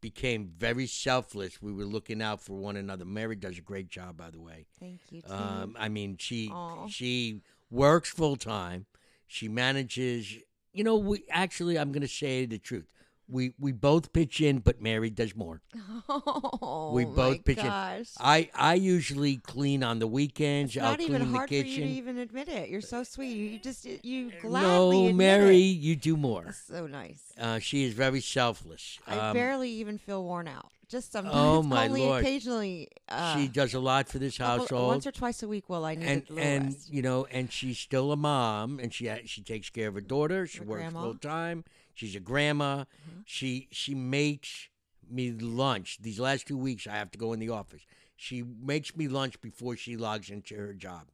became 0.00 0.52
very 0.56 0.86
selfless. 0.86 1.60
We 1.60 1.72
were 1.72 1.84
looking 1.84 2.22
out 2.22 2.40
for 2.40 2.54
one 2.54 2.76
another. 2.76 3.04
Mary 3.04 3.36
does 3.36 3.58
a 3.58 3.62
great 3.62 3.88
job, 3.88 4.16
by 4.16 4.30
the 4.30 4.40
way. 4.40 4.66
Thank 4.78 5.00
you. 5.10 5.22
Too. 5.22 5.32
Um, 5.32 5.76
I 5.78 5.88
mean, 5.88 6.16
she 6.18 6.50
Aw. 6.50 6.86
she 6.88 7.42
works 7.70 8.10
full 8.10 8.36
time. 8.36 8.86
She 9.26 9.48
manages. 9.48 10.36
You 10.72 10.84
know, 10.84 10.96
we 10.96 11.24
actually, 11.30 11.78
I'm 11.78 11.90
going 11.90 12.02
to 12.02 12.08
say 12.08 12.46
the 12.46 12.58
truth. 12.58 12.92
We 13.28 13.54
we 13.58 13.72
both 13.72 14.12
pitch 14.12 14.40
in, 14.40 14.58
but 14.60 14.80
Mary 14.80 15.10
does 15.10 15.34
more. 15.34 15.60
oh, 16.08 16.92
we 16.94 17.04
my 17.04 17.12
both 17.14 17.44
pitch 17.44 17.58
in. 17.58 17.66
I 17.68 18.50
I 18.54 18.74
usually 18.74 19.36
clean 19.38 19.82
on 19.82 19.98
the 19.98 20.06
weekends. 20.06 20.76
It's 20.76 20.82
I'll 20.84 20.90
not 20.92 20.98
clean 20.98 21.08
even 21.10 21.32
the 21.32 21.36
hard 21.36 21.48
for 21.48 21.54
you 21.54 21.62
to 21.64 21.82
even 21.82 22.18
admit 22.18 22.48
it. 22.48 22.68
You're 22.68 22.80
so 22.80 23.02
sweet. 23.02 23.34
You 23.34 23.58
just 23.58 23.84
you 24.04 24.30
gladly 24.40 25.02
no, 25.02 25.08
admit 25.08 25.16
Mary, 25.16 25.56
It. 25.58 25.78
you 25.80 25.96
do 25.96 26.16
more. 26.16 26.44
That's 26.44 26.62
so 26.66 26.86
nice. 26.86 27.32
Uh, 27.38 27.58
she 27.58 27.84
is 27.84 27.94
very 27.94 28.20
selfless. 28.20 28.98
I 29.06 29.18
Um, 29.18 29.34
barely 29.34 29.70
even 29.70 29.98
feel 29.98 30.24
worn 30.24 30.48
out. 30.48 30.70
Just 30.88 31.10
sometimes. 31.10 31.34
Oh, 31.36 31.62
my 31.74 31.88
only 31.88 32.02
Lord. 32.02 32.22
occasionally. 32.22 32.88
Uh, 33.08 33.36
she 33.36 33.48
does 33.48 33.74
a 33.74 33.80
lot 33.80 34.08
for 34.08 34.20
this 34.20 34.38
couple- 34.38 34.60
household. 34.60 34.88
once 34.88 35.06
or 35.06 35.12
twice 35.12 35.42
a 35.42 35.48
week. 35.48 35.64
While 35.68 35.84
I 35.84 35.96
need 35.96 36.06
and 36.06 36.38
and 36.38 36.64
rest. 36.66 36.92
you 36.92 37.02
know, 37.02 37.26
and 37.32 37.52
she's 37.52 37.78
still 37.78 38.12
a 38.12 38.16
mom, 38.16 38.78
and 38.78 38.94
she 38.94 39.10
she 39.24 39.42
takes 39.42 39.68
care 39.70 39.88
of 39.88 39.94
her 39.94 40.00
daughter. 40.00 40.46
She 40.46 40.60
works 40.60 40.82
grandma. 40.82 41.02
full 41.02 41.14
time. 41.14 41.64
She's 41.96 42.14
a 42.14 42.20
grandma. 42.20 42.80
Mm-hmm. 42.80 43.20
She 43.24 43.68
she 43.72 43.94
makes 43.94 44.68
me 45.10 45.32
lunch. 45.32 45.98
These 46.00 46.20
last 46.20 46.46
two 46.46 46.58
weeks, 46.58 46.86
I 46.86 46.92
have 46.92 47.10
to 47.12 47.18
go 47.18 47.32
in 47.32 47.40
the 47.40 47.48
office. 47.48 47.80
She 48.16 48.42
makes 48.42 48.94
me 48.94 49.08
lunch 49.08 49.40
before 49.40 49.76
she 49.76 49.96
logs 49.96 50.28
into 50.28 50.54
her 50.56 50.74
job. 50.74 51.06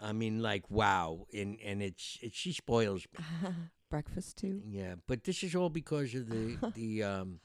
I 0.00 0.12
mean, 0.12 0.42
like 0.42 0.70
wow, 0.70 1.26
and 1.34 1.58
and 1.62 1.82
it's, 1.82 2.18
it's 2.22 2.36
she 2.36 2.52
spoils 2.52 3.06
me. 3.12 3.50
breakfast 3.90 4.38
too. 4.38 4.62
Yeah, 4.66 4.94
but 5.06 5.24
this 5.24 5.42
is 5.42 5.54
all 5.54 5.68
because 5.68 6.14
of 6.14 6.30
the 6.30 6.56
the 6.74 7.02
um, 7.02 7.40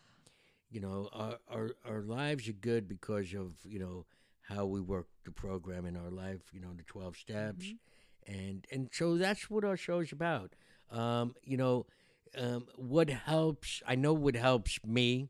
you 0.70 0.80
know, 0.80 1.10
our 1.12 1.40
our 1.50 1.72
our 1.86 2.02
lives 2.04 2.48
are 2.48 2.54
good 2.54 2.88
because 2.88 3.34
of 3.34 3.52
you 3.66 3.80
know 3.80 4.06
how 4.44 4.66
we 4.66 4.80
work 4.80 5.08
the 5.26 5.32
program 5.32 5.86
in 5.86 5.98
our 5.98 6.10
life. 6.10 6.42
You 6.54 6.62
know, 6.62 6.74
the 6.74 6.84
twelve 6.84 7.18
steps, 7.18 7.66
and 8.26 8.66
and 8.72 8.90
so 8.94 9.18
that's 9.18 9.50
what 9.50 9.66
our 9.66 9.76
show 9.76 10.00
is 10.00 10.14
about. 10.14 10.54
Um, 10.90 11.36
you 11.44 11.58
know, 11.58 11.86
um, 12.38 12.68
what 12.76 13.10
helps? 13.10 13.82
I 13.86 13.96
know 13.96 14.14
what 14.14 14.36
helps 14.36 14.80
me 14.86 15.30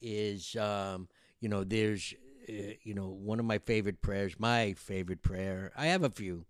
is 0.00 0.54
um, 0.56 1.08
you 1.40 1.48
know 1.48 1.64
there's 1.64 2.14
uh, 2.48 2.74
you 2.82 2.94
know 2.94 3.08
one 3.08 3.40
of 3.40 3.46
my 3.46 3.58
favorite 3.58 4.02
prayers. 4.02 4.34
My 4.38 4.74
favorite 4.74 5.22
prayer. 5.22 5.72
I 5.76 5.86
have 5.86 6.04
a 6.04 6.10
few, 6.10 6.44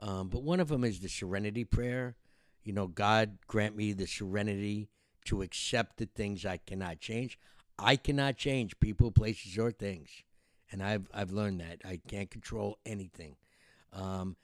um, 0.00 0.28
but 0.28 0.42
one 0.42 0.60
of 0.60 0.68
them 0.68 0.84
is 0.84 1.00
the 1.00 1.08
Serenity 1.08 1.64
Prayer. 1.64 2.16
You 2.64 2.72
know, 2.72 2.86
God 2.86 3.38
grant 3.46 3.76
me 3.76 3.92
the 3.92 4.06
serenity 4.06 4.88
to 5.24 5.42
accept 5.42 5.96
the 5.96 6.06
things 6.06 6.46
I 6.46 6.58
cannot 6.58 7.00
change. 7.00 7.38
I 7.78 7.96
cannot 7.96 8.36
change 8.36 8.78
people, 8.78 9.10
places, 9.10 9.58
or 9.58 9.72
things, 9.72 10.10
and 10.70 10.82
I've 10.82 11.08
I've 11.14 11.32
learned 11.32 11.60
that 11.60 11.80
I 11.84 12.00
can't 12.06 12.30
control 12.30 12.78
anything. 12.84 13.36
Um, 13.92 14.36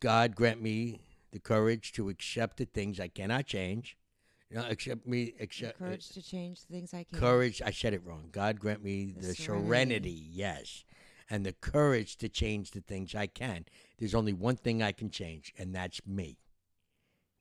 God 0.00 0.34
grant 0.34 0.60
me 0.60 1.00
the 1.32 1.40
courage 1.40 1.92
to 1.94 2.08
accept 2.08 2.58
the 2.58 2.64
things 2.66 3.00
I 3.00 3.08
cannot 3.08 3.46
change. 3.46 3.96
You 4.50 4.58
know, 4.58 4.66
accept 4.68 5.06
me, 5.06 5.32
accept 5.40 5.80
uh, 5.80 5.86
Courage 5.86 6.08
to 6.10 6.22
change 6.22 6.60
the 6.66 6.74
things 6.74 6.92
I 6.92 7.04
can. 7.04 7.18
courage. 7.18 7.62
I 7.64 7.70
said 7.70 7.94
it 7.94 8.04
wrong. 8.04 8.28
God 8.30 8.60
grant 8.60 8.84
me 8.84 9.14
The 9.18 9.28
the, 9.28 9.34
serenity. 9.34 9.66
serenity. 9.66 10.26
yes, 10.30 10.84
and 11.30 11.44
the 11.46 11.54
courage 11.54 12.16
to 12.18 12.28
change 12.28 12.72
the 12.72 12.82
things 12.82 13.14
I 13.14 13.26
can. 13.26 13.64
There's 13.98 14.14
only 14.14 14.34
one 14.34 14.56
thing 14.56 14.82
I 14.82 14.92
can 14.92 15.08
change, 15.08 15.54
and 15.58 15.74
that's 15.74 16.06
me. 16.06 16.36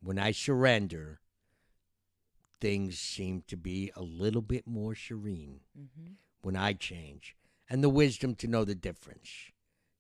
When 0.01 0.17
I 0.17 0.31
surrender, 0.31 1.19
things 2.61 2.97
seem 2.97 3.43
to 3.47 3.57
be 3.57 3.91
a 3.95 4.01
little 4.01 4.41
bit 4.41 4.65
more 4.67 4.95
serene 4.95 5.61
hmm 5.75 6.13
when 6.43 6.55
I 6.55 6.73
change, 6.73 7.35
and 7.69 7.83
the 7.83 7.89
wisdom 7.89 8.33
to 8.35 8.47
know 8.47 8.63
the 8.65 8.73
difference, 8.73 9.29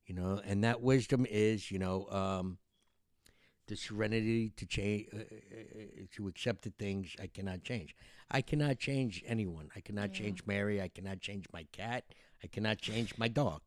you 0.07 0.15
know, 0.15 0.41
and 0.43 0.63
that 0.63 0.81
wisdom 0.81 1.27
is, 1.29 1.69
you 1.69 1.77
know, 1.77 2.07
um, 2.09 2.57
the 3.67 3.75
serenity 3.75 4.49
to 4.57 4.65
change, 4.65 5.07
uh, 5.13 5.17
uh, 5.17 5.21
uh, 5.21 6.05
to 6.15 6.27
accept 6.27 6.63
the 6.63 6.71
things 6.71 7.15
I 7.21 7.27
cannot 7.27 7.63
change. 7.63 7.95
I 8.29 8.41
cannot 8.41 8.79
change 8.79 9.23
anyone. 9.25 9.69
I 9.75 9.81
cannot 9.81 10.09
Yeah. 10.09 10.23
change 10.25 10.45
Mary. 10.45 10.81
I 10.81 10.87
cannot 10.87 11.21
change 11.21 11.45
my 11.53 11.63
cat. 11.71 12.03
I 12.43 12.47
cannot 12.47 12.79
change 12.79 13.17
my 13.17 13.27
dog. 13.27 13.61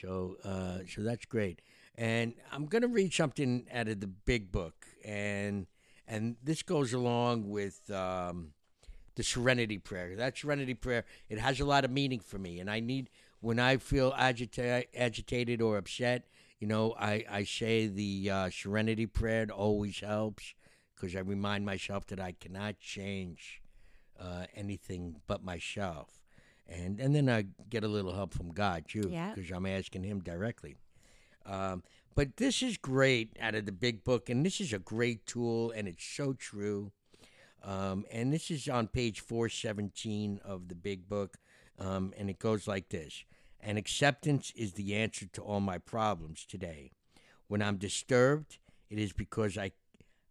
So, 0.00 0.36
uh, 0.44 0.80
so 0.88 1.02
that's 1.02 1.24
great. 1.24 1.60
And 1.96 2.34
I'm 2.52 2.66
going 2.66 2.82
to 2.82 2.88
read 2.88 3.12
something 3.12 3.66
out 3.72 3.88
of 3.88 4.00
the 4.00 4.06
big 4.06 4.52
book, 4.52 4.86
and 5.04 5.66
and 6.06 6.36
this 6.42 6.62
goes 6.62 6.92
along 6.92 7.50
with 7.50 7.90
um, 7.90 8.52
the 9.16 9.22
Serenity 9.22 9.78
Prayer. 9.78 10.14
That 10.16 10.38
Serenity 10.38 10.74
Prayer 10.74 11.04
it 11.28 11.38
has 11.38 11.58
a 11.60 11.64
lot 11.64 11.84
of 11.84 11.90
meaning 11.90 12.20
for 12.20 12.38
me, 12.38 12.60
and 12.60 12.70
I 12.70 12.80
need 12.80 13.10
when 13.40 13.58
I 13.58 13.78
feel 13.78 14.12
agita- 14.12 14.86
agitated 14.94 15.60
or 15.60 15.76
upset. 15.76 16.28
You 16.58 16.66
know, 16.66 16.94
I, 16.98 17.24
I 17.30 17.44
say 17.44 17.86
the 17.86 18.30
uh, 18.30 18.50
Serenity 18.50 19.06
Prayer. 19.06 19.42
It 19.44 19.50
always 19.50 20.00
helps 20.00 20.54
because 20.94 21.14
I 21.14 21.20
remind 21.20 21.64
myself 21.64 22.06
that 22.08 22.18
I 22.20 22.32
cannot 22.32 22.80
change 22.80 23.62
uh, 24.18 24.46
anything 24.54 25.20
but 25.28 25.44
myself. 25.44 26.08
And, 26.68 27.00
and 27.00 27.14
then 27.14 27.28
I 27.28 27.46
get 27.70 27.84
a 27.84 27.88
little 27.88 28.12
help 28.14 28.34
from 28.34 28.50
God 28.50 28.84
too, 28.88 29.08
Yeah. 29.10 29.32
because 29.34 29.50
I'm 29.50 29.66
asking 29.66 30.02
Him 30.02 30.20
directly. 30.20 30.76
Um, 31.46 31.82
but 32.14 32.36
this 32.36 32.62
is 32.62 32.76
great 32.76 33.36
out 33.40 33.54
of 33.54 33.64
the 33.64 33.72
big 33.72 34.02
book, 34.04 34.28
and 34.28 34.44
this 34.44 34.60
is 34.60 34.72
a 34.72 34.78
great 34.78 35.24
tool, 35.24 35.70
and 35.70 35.86
it's 35.86 36.04
so 36.04 36.32
true. 36.32 36.90
Um, 37.62 38.04
and 38.10 38.32
this 38.32 38.50
is 38.50 38.68
on 38.68 38.88
page 38.88 39.20
417 39.20 40.40
of 40.44 40.68
the 40.68 40.74
big 40.74 41.08
book, 41.08 41.38
um, 41.78 42.12
and 42.18 42.28
it 42.28 42.38
goes 42.38 42.66
like 42.66 42.88
this 42.88 43.24
And 43.60 43.76
acceptance 43.76 44.52
is 44.54 44.72
the 44.72 44.94
answer 44.94 45.26
to 45.26 45.42
all 45.42 45.60
my 45.60 45.78
problems 45.78 46.44
today. 46.44 46.92
When 47.48 47.62
I'm 47.62 47.76
disturbed, 47.76 48.58
it 48.88 48.98
is 48.98 49.12
because 49.12 49.58
I, 49.58 49.72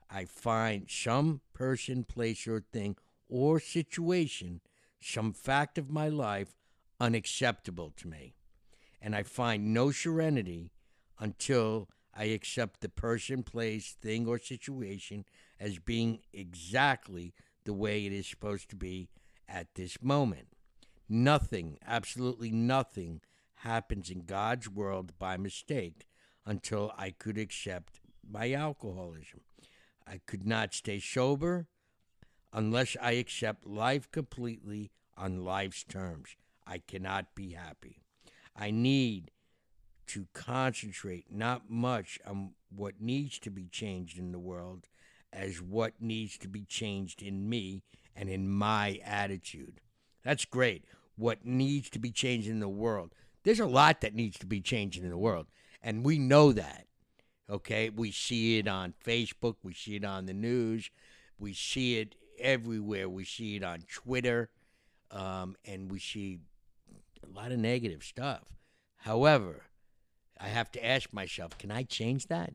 I 0.10 0.26
find 0.26 0.88
some 0.90 1.42
person, 1.54 2.04
place, 2.04 2.48
or 2.48 2.64
thing, 2.72 2.96
or 3.28 3.60
situation, 3.60 4.62
some 5.02 5.34
fact 5.34 5.78
of 5.78 5.90
my 5.90 6.10
life 6.10 6.56
unacceptable 7.00 7.94
to 7.98 8.08
me. 8.08 8.36
And 9.02 9.16
I 9.16 9.24
find 9.24 9.74
no 9.74 9.92
serenity 9.92 10.72
until 11.20 11.90
I 12.16 12.26
accept 12.26 12.82
the 12.82 12.90
person, 12.90 13.44
place, 13.44 13.96
thing, 14.02 14.28
or 14.28 14.40
situation 14.40 15.26
as 15.60 15.78
being 15.78 16.20
exactly 16.34 17.34
the 17.64 17.74
way 17.74 18.06
it 18.06 18.14
is 18.14 18.28
supposed 18.28 18.70
to 18.70 18.76
be 18.76 19.10
at 19.48 19.76
this 19.76 20.02
moment. 20.02 20.48
Nothing, 21.10 21.78
absolutely 21.86 22.52
nothing, 22.52 23.22
happens 23.62 24.10
in 24.10 24.26
God's 24.26 24.70
world 24.70 25.14
by 25.18 25.38
mistake 25.38 26.08
until 26.46 26.92
I 26.98 27.12
could 27.12 27.38
accept 27.38 28.00
my 28.30 28.52
alcoholism. 28.52 29.42
I 30.06 30.20
could 30.26 30.46
not 30.46 30.74
stay 30.74 31.00
sober 31.00 31.68
unless 32.54 32.96
I 33.02 33.12
accept 33.12 33.66
life 33.66 34.12
completely 34.12 34.92
on 35.18 35.44
life's 35.44 35.84
terms. 35.84 36.36
I 36.66 36.80
cannot 36.80 37.36
be 37.36 37.52
happy. 37.52 38.04
I 38.56 38.72
need 38.72 39.32
to 40.08 40.28
concentrate 40.34 41.26
not 41.32 41.70
much 41.70 42.20
on 42.26 42.52
what 42.70 43.02
needs 43.02 43.40
to 43.40 43.50
be 43.50 43.68
changed 43.68 44.18
in 44.18 44.32
the 44.32 44.40
world 44.40 44.88
as 45.34 45.62
what 45.62 46.02
needs 46.02 46.38
to 46.40 46.48
be 46.48 46.64
changed 46.64 47.22
in 47.22 47.50
me 47.50 47.84
and 48.16 48.30
in 48.30 48.50
my 48.50 49.00
attitude. 49.04 49.82
That's 50.24 50.46
great. 50.46 50.86
What 51.18 51.46
needs 51.46 51.90
to 51.92 52.00
be 52.00 52.12
changed 52.12 52.48
in 52.48 52.60
the 52.60 52.70
world. 52.70 53.14
There's 53.44 53.60
a 53.60 53.66
lot 53.66 54.02
that 54.02 54.16
needs 54.16 54.38
to 54.40 54.46
be 54.46 54.62
changed 54.62 55.02
in 55.02 55.10
the 55.10 55.18
world, 55.18 55.48
and 55.82 56.06
we 56.06 56.18
know 56.18 56.54
that. 56.54 56.86
Okay? 57.50 57.90
We 57.90 58.12
see 58.12 58.60
it 58.60 58.68
on 58.68 58.94
Facebook, 59.06 59.56
we 59.64 59.74
see 59.74 59.96
it 59.96 60.06
on 60.06 60.26
the 60.26 60.34
news, 60.34 60.90
we 61.40 61.54
see 61.54 62.00
it 62.00 62.16
everywhere. 62.40 63.10
We 63.10 63.26
see 63.26 63.56
it 63.56 63.64
on 63.64 63.82
Twitter, 63.88 64.50
um, 65.12 65.56
and 65.66 65.92
we 65.92 66.00
see 66.00 66.40
a 67.24 67.36
lot 67.36 67.52
of 67.52 67.60
negative 67.60 68.04
stuff. 68.04 68.44
However, 68.98 69.64
I 70.40 70.48
have 70.48 70.72
to 70.74 70.86
ask 70.86 71.12
myself, 71.14 71.58
can 71.58 71.72
I 71.72 71.84
change 71.84 72.28
that? 72.28 72.54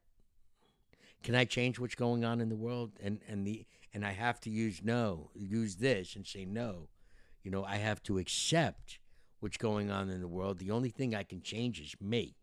Can 1.23 1.35
I 1.35 1.45
change 1.45 1.79
what's 1.79 1.95
going 1.95 2.25
on 2.25 2.41
in 2.41 2.49
the 2.49 2.57
world? 2.57 2.93
And 3.03 3.21
and 3.29 3.47
the 3.47 3.65
and 3.95 4.05
I 4.05 4.13
have 4.13 4.41
to 4.41 4.51
use 4.51 4.81
no, 4.83 5.31
use 5.35 5.77
this 5.77 6.17
and 6.17 6.27
say 6.27 6.45
no. 6.45 6.89
You 7.43 7.51
know, 7.51 7.65
I 7.65 7.77
have 7.77 8.03
to 8.05 8.19
accept 8.19 8.99
what's 9.41 9.57
going 9.57 9.91
on 9.91 10.11
in 10.11 10.21
the 10.21 10.29
world. 10.29 10.59
The 10.59 10.71
only 10.71 10.91
thing 10.91 11.15
I 11.15 11.25
can 11.25 11.43
change 11.43 11.81
is 11.81 11.95
me. 12.01 12.37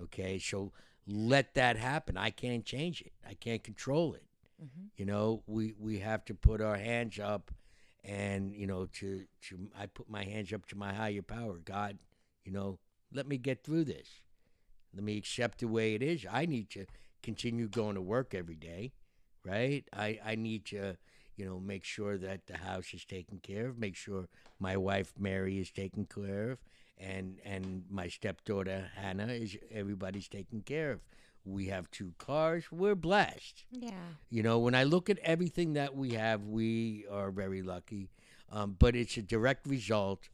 Okay, 0.00 0.38
so 0.38 0.72
let 1.06 1.54
that 1.54 1.76
happen. 1.76 2.16
I 2.16 2.30
can't 2.30 2.64
change 2.64 3.00
it. 3.02 3.12
I 3.28 3.34
can't 3.34 3.62
control 3.62 4.14
it. 4.14 4.24
hmm 4.58 4.86
You 4.96 5.04
know, 5.06 5.42
we 5.46 5.74
we 5.78 5.98
have 6.00 6.24
to 6.26 6.34
put 6.34 6.60
our 6.60 6.76
hands 6.76 7.18
up, 7.18 7.50
and 8.04 8.54
you 8.54 8.66
know, 8.66 8.86
to 9.00 9.24
to 9.48 9.68
I 9.78 9.86
put 9.86 10.08
my 10.08 10.24
hands 10.24 10.52
up 10.52 10.66
to 10.68 10.76
my 10.76 10.92
higher 10.92 11.22
power, 11.22 11.58
God. 11.64 11.98
You 12.44 12.52
know, 12.52 12.78
let 13.12 13.26
me 13.28 13.38
get 13.38 13.64
through 13.64 13.84
this. 13.84 14.08
Let 14.94 15.04
me 15.04 15.16
accept 15.16 15.58
the 15.60 15.68
way 15.68 15.94
it 15.94 16.02
is. 16.02 16.26
I 16.30 16.46
need 16.46 16.70
to 16.70 16.86
continue 17.22 17.68
going 17.68 17.94
to 17.96 18.02
work 18.02 18.34
every 18.34 18.56
day, 18.56 18.92
right? 19.44 19.84
I 19.92 20.20
I 20.24 20.34
need 20.36 20.66
to, 20.66 20.96
you 21.36 21.44
know, 21.44 21.60
make 21.60 21.84
sure 21.84 22.16
that 22.18 22.46
the 22.46 22.56
house 22.56 22.92
is 22.94 23.04
taken 23.04 23.38
care 23.38 23.68
of. 23.68 23.78
Make 23.78 23.96
sure 23.96 24.28
my 24.58 24.76
wife 24.76 25.12
Mary 25.18 25.58
is 25.58 25.70
taken 25.70 26.06
care 26.06 26.52
of, 26.52 26.58
and 26.98 27.38
and 27.44 27.84
my 27.90 28.08
stepdaughter 28.08 28.90
Hannah 28.96 29.26
is. 29.28 29.56
Everybody's 29.70 30.28
taken 30.28 30.62
care 30.62 30.92
of. 30.92 31.00
We 31.44 31.66
have 31.66 31.90
two 31.90 32.14
cars. 32.18 32.72
We're 32.72 32.94
blessed. 32.94 33.64
Yeah. 33.70 33.90
You 34.30 34.42
know, 34.42 34.58
when 34.58 34.74
I 34.74 34.84
look 34.84 35.10
at 35.10 35.18
everything 35.18 35.74
that 35.74 35.94
we 35.94 36.12
have, 36.12 36.46
we 36.46 37.04
are 37.10 37.30
very 37.30 37.62
lucky. 37.62 38.08
Um, 38.50 38.76
but 38.78 38.96
it's 38.96 39.16
a 39.16 39.22
direct 39.22 39.66
result 39.66 40.28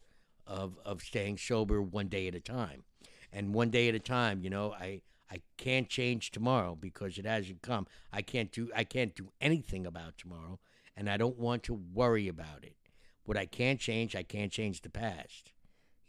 of 0.46 0.78
of 0.84 1.02
staying 1.02 1.38
sober 1.38 1.80
one 1.82 2.08
day 2.08 2.28
at 2.28 2.34
a 2.34 2.40
time, 2.40 2.84
and 3.32 3.54
one 3.54 3.70
day 3.70 3.88
at 3.88 3.94
a 3.94 4.00
time. 4.00 4.42
You 4.42 4.50
know, 4.50 4.72
I 4.72 5.02
I 5.30 5.40
can't 5.56 5.88
change 5.88 6.30
tomorrow 6.30 6.76
because 6.78 7.18
it 7.18 7.24
hasn't 7.24 7.62
come. 7.62 7.86
I 8.12 8.22
can't 8.22 8.50
do 8.50 8.70
I 8.74 8.84
can't 8.84 9.14
do 9.14 9.28
anything 9.40 9.86
about 9.86 10.18
tomorrow, 10.18 10.58
and 10.96 11.08
I 11.08 11.16
don't 11.16 11.38
want 11.38 11.62
to 11.64 11.74
worry 11.74 12.28
about 12.28 12.62
it. 12.62 12.76
What 13.24 13.36
I 13.36 13.46
can't 13.46 13.80
change, 13.80 14.16
I 14.16 14.22
can't 14.22 14.52
change 14.52 14.82
the 14.82 14.90
past. 14.90 15.52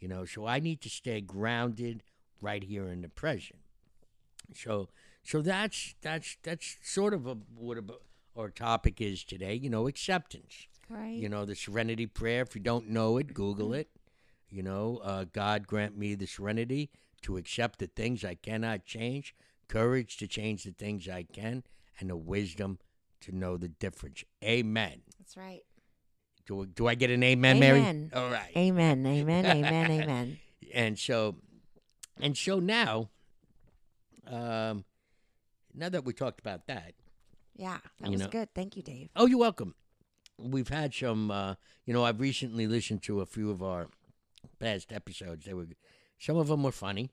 You 0.00 0.08
know, 0.08 0.24
so 0.24 0.46
I 0.46 0.58
need 0.58 0.80
to 0.82 0.88
stay 0.88 1.20
grounded 1.20 2.02
right 2.40 2.64
here 2.64 2.88
in 2.88 3.02
the 3.02 3.08
present. 3.08 3.60
So 4.54 4.88
so 5.22 5.40
that's 5.40 5.94
that's 6.02 6.36
that's 6.42 6.76
sort 6.82 7.14
of 7.14 7.26
a, 7.26 7.36
what 7.56 7.78
a, 7.78 7.84
our 8.36 8.50
topic 8.50 9.00
is 9.00 9.24
today. 9.24 9.54
You 9.54 9.70
know, 9.70 9.86
acceptance. 9.86 10.66
Right. 10.88 11.14
You 11.14 11.28
know, 11.28 11.44
the 11.44 11.54
Serenity 11.54 12.06
Prayer. 12.06 12.42
If 12.42 12.54
you 12.54 12.60
don't 12.60 12.90
know 12.90 13.16
it, 13.18 13.32
Google 13.32 13.72
it. 13.72 13.88
You 14.50 14.62
know, 14.62 15.00
uh, 15.02 15.24
God 15.32 15.66
grant 15.66 15.96
me 15.96 16.14
the 16.14 16.26
serenity 16.26 16.90
to 17.22 17.36
accept 17.36 17.78
the 17.78 17.86
things 17.86 18.24
I 18.24 18.34
cannot 18.34 18.84
change, 18.84 19.34
courage 19.68 20.18
to 20.18 20.26
change 20.26 20.64
the 20.64 20.72
things 20.72 21.08
I 21.08 21.22
can, 21.22 21.62
and 21.98 22.10
the 22.10 22.16
wisdom 22.16 22.78
to 23.22 23.36
know 23.36 23.56
the 23.56 23.68
difference. 23.68 24.24
Amen. 24.44 25.02
That's 25.18 25.36
right. 25.36 25.62
Do, 26.46 26.66
do 26.66 26.88
I 26.88 26.94
get 26.94 27.10
an 27.10 27.22
amen, 27.22 27.56
Amen. 27.58 28.10
Mary? 28.12 28.24
All 28.24 28.30
right. 28.30 28.50
Amen. 28.56 29.06
Amen. 29.06 29.46
Amen. 29.46 29.90
amen. 29.90 30.38
and 30.74 30.98
so 30.98 31.36
and 32.20 32.36
so 32.36 32.58
now 32.58 33.08
um 34.26 34.84
now 35.74 35.88
that 35.88 36.04
we 36.04 36.12
talked 36.12 36.40
about 36.40 36.66
that 36.66 36.94
Yeah, 37.56 37.78
that 38.00 38.10
was 38.10 38.20
know- 38.20 38.28
good. 38.28 38.48
Thank 38.54 38.76
you, 38.76 38.82
Dave. 38.82 39.08
oh 39.16 39.26
you're 39.26 39.38
welcome 39.38 39.74
we've 40.38 40.68
had 40.68 40.92
some 40.94 41.30
uh 41.30 41.54
you 41.86 41.92
know 41.94 42.04
i've 42.04 42.20
recently 42.20 42.66
listened 42.66 43.02
to 43.04 43.20
a 43.20 43.26
few 43.26 43.50
of 43.50 43.62
our 43.62 43.88
past 44.58 44.92
episodes 44.92 45.44
they 45.44 45.54
were 45.54 45.66
some 46.18 46.36
of 46.36 46.48
them 46.48 46.62
were 46.62 46.72
funny 46.72 47.10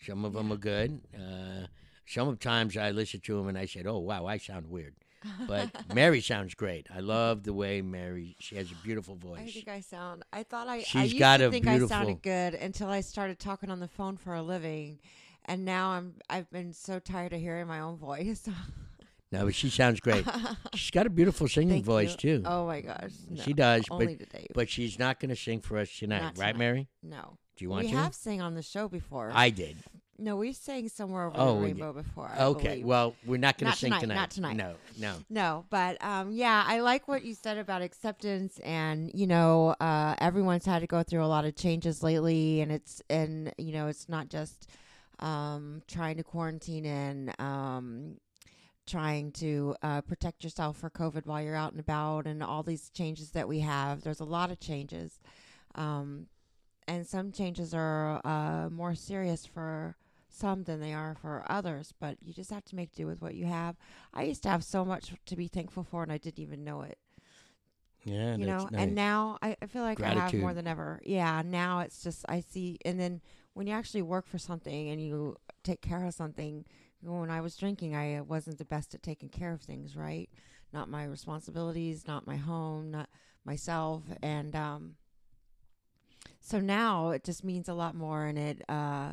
some 0.00 0.24
of 0.24 0.32
them 0.32 0.48
were 0.48 0.56
good 0.56 1.00
uh 1.14 1.66
sometimes 2.06 2.76
i 2.76 2.90
listen 2.90 3.20
to 3.20 3.36
them 3.36 3.48
and 3.48 3.58
i 3.58 3.66
said 3.66 3.86
oh 3.86 3.98
wow 3.98 4.26
i 4.26 4.38
sound 4.38 4.68
weird 4.68 4.94
but 5.48 5.70
mary 5.94 6.20
sounds 6.20 6.54
great 6.54 6.86
i 6.94 7.00
love 7.00 7.42
the 7.44 7.52
way 7.52 7.80
mary 7.82 8.36
she 8.40 8.56
has 8.56 8.70
a 8.70 8.74
beautiful 8.76 9.14
voice. 9.16 9.40
I 9.40 9.50
think 9.50 9.68
I 9.68 9.80
sound. 9.80 10.22
I 10.32 10.42
thought 10.42 10.68
I. 10.68 10.76
I 10.76 10.82
She's 10.82 11.12
used 11.12 11.18
got 11.18 11.38
to 11.38 11.46
a 11.48 11.50
think 11.50 11.66
I 11.66 11.78
sounded 11.86 12.22
good 12.22 12.54
until 12.54 12.88
I 12.88 13.00
started 13.00 13.38
talking 13.38 13.70
on 13.70 13.80
the 13.80 13.88
phone 13.88 14.16
for 14.16 14.34
a 14.34 14.42
living, 14.42 14.98
and 15.46 15.64
now 15.64 15.90
I'm. 15.90 16.14
I've 16.28 16.50
been 16.50 16.72
so 16.72 16.98
tired 16.98 17.32
of 17.32 17.40
hearing 17.40 17.66
my 17.66 17.80
own 17.80 17.96
voice. 17.96 18.48
no 19.32 19.44
but 19.46 19.54
she 19.54 19.70
sounds 19.70 20.00
great 20.00 20.24
she's 20.74 20.90
got 20.90 21.06
a 21.06 21.10
beautiful 21.10 21.48
singing 21.48 21.76
Thank 21.76 21.84
voice 21.86 22.10
you. 22.12 22.38
too 22.38 22.42
Oh 22.46 22.66
my 22.66 22.80
gosh, 22.82 23.12
no, 23.30 23.42
she 23.42 23.52
does 23.52 23.84
but 23.88 23.94
Only 23.94 24.16
to 24.16 24.26
Dave. 24.26 24.48
But 24.54 24.68
she's 24.68 24.98
not 24.98 25.18
going 25.20 25.30
to 25.30 25.36
sing 25.36 25.60
for 25.60 25.78
us 25.78 25.90
tonight, 25.96 26.20
Not 26.22 26.38
right, 26.38 26.52
tonight. 26.52 26.56
Mary? 26.58 26.88
no, 27.02 27.38
Do 27.56 27.64
you 27.64 27.70
want 27.70 27.82
to? 27.82 27.86
we 27.86 27.92
to? 27.92 27.98
have 27.98 28.14
sang 28.14 28.40
on 28.42 28.54
the 28.54 28.62
show 28.62 28.88
before. 28.88 29.30
I 29.34 29.50
did. 29.50 29.76
No, 30.18 30.36
we 30.36 30.52
sang 30.52 30.88
somewhere 30.88 31.26
over 31.26 31.36
Oh, 31.38 31.56
the 31.56 31.62
rainbow 31.66 31.92
before. 31.92 32.30
I 32.36 32.44
okay. 32.44 32.68
believe. 32.68 32.84
Well, 32.84 33.14
we're 33.26 33.38
not 33.38 33.58
going 33.58 33.72
to 33.72 33.78
sing 33.78 33.92
tonight, 33.98 34.14
not 34.14 34.30
tonight. 34.30 34.56
No, 34.56 34.74
no. 34.98 35.14
No, 35.28 35.64
but 35.70 36.02
um, 36.04 36.30
yeah, 36.32 36.64
I 36.66 36.80
like 36.80 37.08
what 37.08 37.24
you 37.24 37.34
said 37.34 37.58
about 37.58 37.82
acceptance, 37.82 38.58
and 38.60 39.10
you 39.14 39.26
know, 39.26 39.74
uh, 39.80 40.14
everyone's 40.18 40.64
had 40.66 40.80
to 40.80 40.86
go 40.86 41.02
through 41.02 41.24
a 41.24 41.26
lot 41.26 41.44
of 41.44 41.56
changes 41.56 42.02
lately, 42.02 42.60
and 42.60 42.70
it's 42.70 43.02
and 43.10 43.52
you 43.58 43.72
know, 43.72 43.88
it's 43.88 44.08
not 44.08 44.28
just 44.28 44.70
um, 45.20 45.82
trying 45.88 46.16
to 46.16 46.22
quarantine 46.24 46.86
and 46.86 47.34
um, 47.40 48.16
trying 48.86 49.32
to 49.32 49.74
uh, 49.82 50.00
protect 50.02 50.44
yourself 50.44 50.76
for 50.76 50.90
COVID 50.90 51.26
while 51.26 51.42
you're 51.42 51.56
out 51.56 51.72
and 51.72 51.80
about, 51.80 52.26
and 52.26 52.42
all 52.42 52.62
these 52.62 52.90
changes 52.90 53.30
that 53.30 53.48
we 53.48 53.60
have. 53.60 54.02
There's 54.02 54.20
a 54.20 54.24
lot 54.24 54.50
of 54.50 54.60
changes, 54.60 55.18
um, 55.74 56.26
and 56.86 57.06
some 57.06 57.32
changes 57.32 57.74
are 57.74 58.20
uh, 58.24 58.68
more 58.70 58.94
serious 58.94 59.46
for 59.46 59.96
some 60.34 60.64
than 60.64 60.80
they 60.80 60.92
are 60.92 61.16
for 61.20 61.44
others. 61.48 61.92
But 61.98 62.18
you 62.22 62.32
just 62.32 62.50
have 62.50 62.64
to 62.66 62.76
make 62.76 62.92
do 62.92 63.06
with 63.06 63.20
what 63.20 63.34
you 63.34 63.46
have. 63.46 63.76
I 64.12 64.24
used 64.24 64.42
to 64.44 64.48
have 64.48 64.64
so 64.64 64.84
much 64.84 65.12
to 65.26 65.36
be 65.36 65.48
thankful 65.48 65.84
for, 65.84 66.02
and 66.02 66.12
I 66.12 66.18
didn't 66.18 66.40
even 66.40 66.64
know 66.64 66.82
it. 66.82 66.98
Yeah, 68.04 68.36
you 68.36 68.46
know, 68.46 68.68
nice. 68.70 68.82
and 68.82 68.94
now 68.94 69.38
I, 69.40 69.56
I 69.62 69.66
feel 69.66 69.82
like 69.82 70.02
I 70.02 70.10
have 70.10 70.34
more 70.34 70.52
than 70.52 70.66
ever. 70.66 71.00
Yeah, 71.04 71.42
now 71.44 71.80
it's 71.80 72.02
just 72.02 72.24
I 72.28 72.40
see, 72.40 72.78
and 72.84 73.00
then 73.00 73.22
when 73.54 73.66
you 73.66 73.72
actually 73.72 74.02
work 74.02 74.26
for 74.26 74.38
something 74.38 74.90
and 74.90 75.00
you 75.00 75.36
take 75.62 75.80
care 75.80 76.04
of 76.04 76.14
something. 76.14 76.64
When 77.00 77.30
I 77.30 77.42
was 77.42 77.54
drinking, 77.54 77.94
I 77.94 78.16
uh, 78.16 78.22
wasn't 78.22 78.56
the 78.56 78.64
best 78.64 78.94
at 78.94 79.02
taking 79.02 79.28
care 79.28 79.52
of 79.52 79.60
things. 79.60 79.94
Right, 79.94 80.30
not 80.72 80.88
my 80.88 81.04
responsibilities, 81.04 82.06
not 82.06 82.26
my 82.26 82.36
home, 82.36 82.90
not 82.90 83.08
myself, 83.44 84.02
and 84.22 84.54
um. 84.54 84.94
So 86.40 86.60
now 86.60 87.10
it 87.10 87.24
just 87.24 87.42
means 87.44 87.68
a 87.68 87.74
lot 87.74 87.94
more, 87.94 88.24
and 88.24 88.38
it 88.38 88.62
uh, 88.68 89.12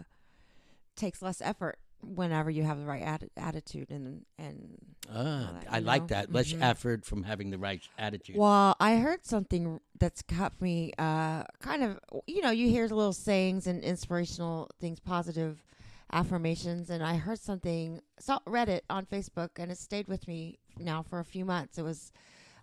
takes 0.96 1.22
less 1.22 1.42
effort 1.42 1.78
whenever 2.04 2.50
you 2.50 2.64
have 2.64 2.80
the 2.80 2.86
right 2.86 3.04
atti- 3.04 3.30
attitude 3.38 3.92
and 3.92 4.26
and 4.40 4.78
ah, 5.10 5.52
that, 5.62 5.68
I 5.72 5.80
like 5.80 6.02
know? 6.04 6.08
that. 6.08 6.32
Less 6.34 6.52
Mhm. 6.52 6.62
effort 6.62 7.06
from 7.06 7.24
having 7.24 7.52
the 7.52 7.58
right 7.60 7.82
attitude. 7.98 8.38
Well, 8.38 8.76
I 8.80 8.98
heard 8.98 9.26
something 9.26 9.80
that's 10.00 10.22
got 10.24 10.60
me 10.62 10.94
uh, 10.98 11.44
kind 11.60 11.84
of, 11.84 12.00
you 12.26 12.42
know, 12.42 12.50
you 12.52 12.70
hear 12.70 12.84
little 12.88 13.14
sayings 13.14 13.68
and 13.68 13.84
inspirational 13.84 14.70
things, 14.80 15.00
positive 15.00 15.64
affirmations, 16.12 16.90
and 16.90 17.04
I 17.04 17.16
heard 17.18 17.40
something, 17.40 18.02
saw, 18.20 18.40
read 18.46 18.68
it 18.68 18.84
on 18.90 19.06
Facebook, 19.06 19.52
and 19.58 19.72
it 19.72 19.78
stayed 19.78 20.08
with 20.08 20.28
me 20.28 20.58
now 20.80 21.04
for 21.04 21.20
a 21.20 21.24
few 21.26 21.46
months. 21.46 21.78
It 21.78 21.84
was, 21.84 22.12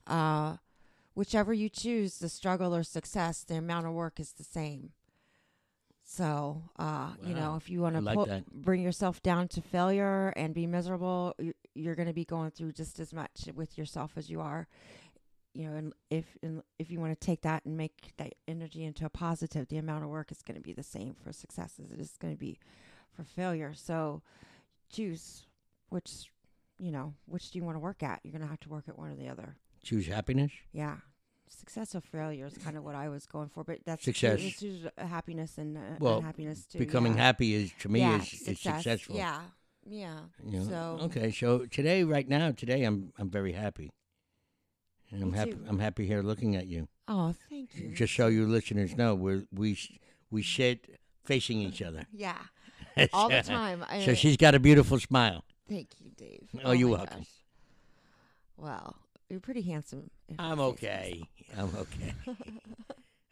uh, 0.06 0.56
whichever 1.14 1.54
you 1.54 1.68
choose, 1.68 2.18
the 2.18 2.28
struggle 2.28 2.74
or 2.74 2.82
success, 2.82 3.44
the 3.44 3.54
amount 3.56 3.86
of 3.86 3.92
work 3.92 4.20
is 4.20 4.32
the 4.32 4.44
same. 4.44 4.92
So, 6.10 6.62
uh, 6.78 7.12
you 7.22 7.34
know, 7.34 7.56
if 7.56 7.68
you 7.68 7.82
want 7.82 7.94
to 7.96 8.00
like 8.00 8.16
bring 8.50 8.80
yourself 8.80 9.22
down 9.22 9.46
to 9.48 9.60
failure 9.60 10.30
and 10.36 10.54
be 10.54 10.66
miserable, 10.66 11.34
you- 11.38 11.52
you're 11.74 11.94
going 11.94 12.08
to 12.08 12.14
be 12.14 12.24
going 12.24 12.50
through 12.50 12.72
just 12.72 12.98
as 12.98 13.12
much 13.12 13.46
with 13.54 13.76
yourself 13.76 14.12
as 14.16 14.30
you 14.30 14.40
are 14.40 14.66
you 15.54 15.68
know, 15.68 15.74
and 15.76 15.92
if 16.08 16.36
and 16.42 16.62
if 16.78 16.88
you 16.90 17.00
want 17.00 17.18
to 17.18 17.26
take 17.26 17.40
that 17.40 17.64
and 17.64 17.76
make 17.76 18.12
that 18.18 18.32
energy 18.46 18.84
into 18.84 19.04
a 19.04 19.08
positive, 19.10 19.66
the 19.68 19.78
amount 19.78 20.04
of 20.04 20.10
work 20.10 20.30
is 20.30 20.40
going 20.42 20.54
to 20.54 20.60
be 20.62 20.72
the 20.74 20.82
same 20.84 21.14
for 21.14 21.32
success 21.32 21.80
as 21.82 21.90
it 21.90 21.98
is 21.98 22.16
going 22.20 22.32
to 22.32 22.38
be 22.38 22.58
for 23.10 23.24
failure. 23.24 23.72
So 23.74 24.22
choose 24.88 25.46
which, 25.88 26.30
you 26.78 26.92
know, 26.92 27.14
which 27.26 27.50
do 27.50 27.58
you 27.58 27.64
want 27.64 27.74
to 27.76 27.80
work 27.80 28.02
at? 28.04 28.20
You're 28.22 28.30
going 28.32 28.42
to 28.42 28.46
have 28.48 28.60
to 28.60 28.68
work 28.68 28.84
at 28.88 28.98
one 28.98 29.10
or 29.10 29.16
the 29.16 29.28
other. 29.28 29.56
Choose 29.82 30.06
happiness. 30.06 30.52
Yeah. 30.72 30.98
Success 31.50 31.94
or 31.94 32.00
failure 32.00 32.46
is 32.46 32.58
kind 32.58 32.76
of 32.76 32.84
what 32.84 32.94
I 32.94 33.08
was 33.08 33.26
going 33.26 33.48
for, 33.48 33.64
but 33.64 33.78
that's 33.84 34.04
Success. 34.04 34.40
It's 34.40 34.60
choose 34.60 34.86
happiness 34.96 35.58
and 35.58 35.76
uh, 35.76 35.80
Well, 35.98 36.18
unhappiness 36.18 36.66
too. 36.66 36.78
Becoming 36.78 37.16
yeah. 37.16 37.22
happy 37.22 37.54
is 37.54 37.72
to 37.80 37.88
me 37.88 38.00
yeah, 38.00 38.16
is, 38.16 38.42
is 38.42 38.60
successful. 38.60 39.16
Yeah, 39.16 39.40
yeah. 39.86 40.18
You 40.44 40.60
know? 40.60 40.68
So 40.68 40.98
okay, 41.06 41.30
so 41.30 41.66
today, 41.66 42.04
right 42.04 42.28
now, 42.28 42.52
today, 42.52 42.84
I'm 42.84 43.12
I'm 43.18 43.30
very 43.30 43.52
happy. 43.52 43.90
And 45.10 45.22
I'm 45.22 45.32
happy. 45.32 45.52
too. 45.52 45.64
I'm 45.66 45.78
happy 45.78 46.06
here 46.06 46.22
looking 46.22 46.54
at 46.56 46.66
you. 46.66 46.88
oh, 47.08 47.34
thank 47.48 47.74
you. 47.76 47.94
Just 47.94 48.14
so 48.14 48.26
you 48.26 48.46
listeners 48.46 48.96
know, 48.96 49.14
we 49.14 49.46
we 49.52 49.78
we 50.30 50.42
sit 50.42 51.00
facing 51.24 51.60
each 51.60 51.80
other 51.82 52.04
yeah, 52.12 52.36
all 53.12 53.28
the 53.28 53.42
time. 53.42 53.84
I, 53.88 54.04
So 54.04 54.14
she's 54.14 54.36
got 54.36 54.54
a 54.54 54.60
beautiful 54.60 54.98
smile. 54.98 55.44
Thank 55.68 55.88
you, 56.00 56.10
Dave. 56.16 56.48
Oh, 56.64 56.72
you're 56.72 56.88
welcome. 56.88 57.20
gosh. 57.20 57.26
Well, 58.56 58.96
you're 59.28 59.40
pretty 59.40 59.62
handsome. 59.62 60.10
I'm 60.38 60.60
okay. 60.60 61.22
I'm 61.56 61.70
okay. 61.76 62.14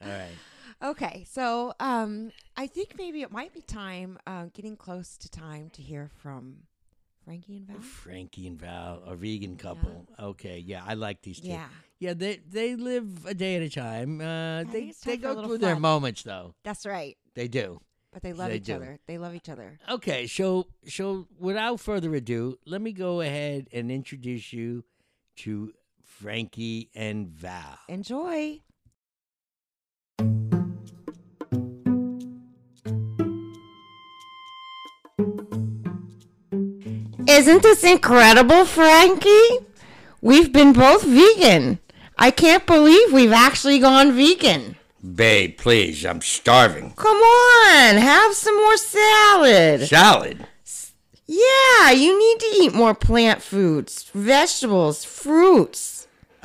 All 0.03 0.09
right. 0.09 0.35
Okay, 0.83 1.25
so 1.31 1.73
um, 1.81 2.33
I 2.57 2.67
think 2.67 2.97
maybe 2.99 3.23
it 3.23 3.33
might 3.33 3.55
be 3.55 3.63
time, 3.63 4.19
uh, 4.27 4.47
getting 4.53 4.77
close 4.77 5.17
to 5.19 5.31
time 5.31 5.71
to 5.71 5.81
hear 5.81 6.11
from 6.23 6.57
Frankie 7.25 7.57
and 7.57 7.67
Val. 7.67 7.81
Frankie 7.81 8.47
and 8.47 8.61
Val, 8.61 9.03
a 9.07 9.17
vegan 9.17 9.57
couple. 9.57 10.07
Okay, 10.21 10.59
yeah, 10.59 10.83
I 10.87 10.95
like 10.95 11.23
these 11.23 11.41
two. 11.41 11.49
Yeah, 11.49 11.69
Yeah, 11.99 12.13
they 12.13 12.41
they 12.47 12.77
live 12.77 13.25
a 13.25 13.33
day 13.33 13.57
at 13.57 13.63
a 13.63 13.71
time. 13.71 14.21
Uh, 14.21 14.65
they 14.65 14.93
they 15.05 15.17
time 15.17 15.21
for 15.21 15.31
a 15.31 15.35
go 15.35 15.47
through 15.47 15.59
their 15.59 15.77
moments 15.79 16.23
though. 16.23 16.55
that's 16.63 16.85
right. 16.85 17.17
They 17.35 17.49
do. 17.49 17.81
But 18.13 18.23
they 18.23 18.33
love 18.33 18.49
They 18.51 18.57
each 18.57 18.65
do. 18.65 18.75
other. 18.75 18.99
They 19.07 19.19
love 19.19 19.35
each 19.35 19.49
other. 19.49 19.79
Okay, 19.91 20.27
so 20.27 20.67
so 20.87 21.27
without 21.39 21.81
further 21.81 22.15
ado, 22.15 22.59
let 22.67 22.83
me 22.83 22.93
go 22.93 23.23
ahead 23.23 23.69
and 23.73 23.91
introduce 23.91 24.53
you 24.53 24.85
to 25.37 25.73
Frankie 26.21 26.89
and 26.95 27.29
Val. 27.29 27.79
Enjoy. 27.89 28.61
Isn't 37.29 37.63
this 37.63 37.85
incredible, 37.85 38.65
Frankie? 38.65 39.59
We've 40.23 40.51
been 40.51 40.73
both 40.73 41.05
vegan. 41.05 41.81
I 42.17 42.31
can't 42.31 42.65
believe 42.65 43.13
we've 43.13 43.33
actually 43.33 43.79
gone 43.79 44.13
vegan. 44.13 44.77
Babe, 45.15 45.59
please, 45.59 46.07
I'm 46.07 46.23
starving. 46.23 46.95
Come 46.97 47.19
on, 47.19 47.97
have 47.97 48.33
some 48.35 48.57
more 48.57 48.79
salad. 48.79 49.87
Salad. 49.87 50.47
Yeah, 51.27 51.91
you 51.91 52.19
need 52.19 52.41
to 52.41 52.47
eat 52.63 52.75
more 52.75 52.95
plant 52.95 53.43
foods, 53.43 54.11
vegetables, 54.15 55.05
fruits. 55.05 55.96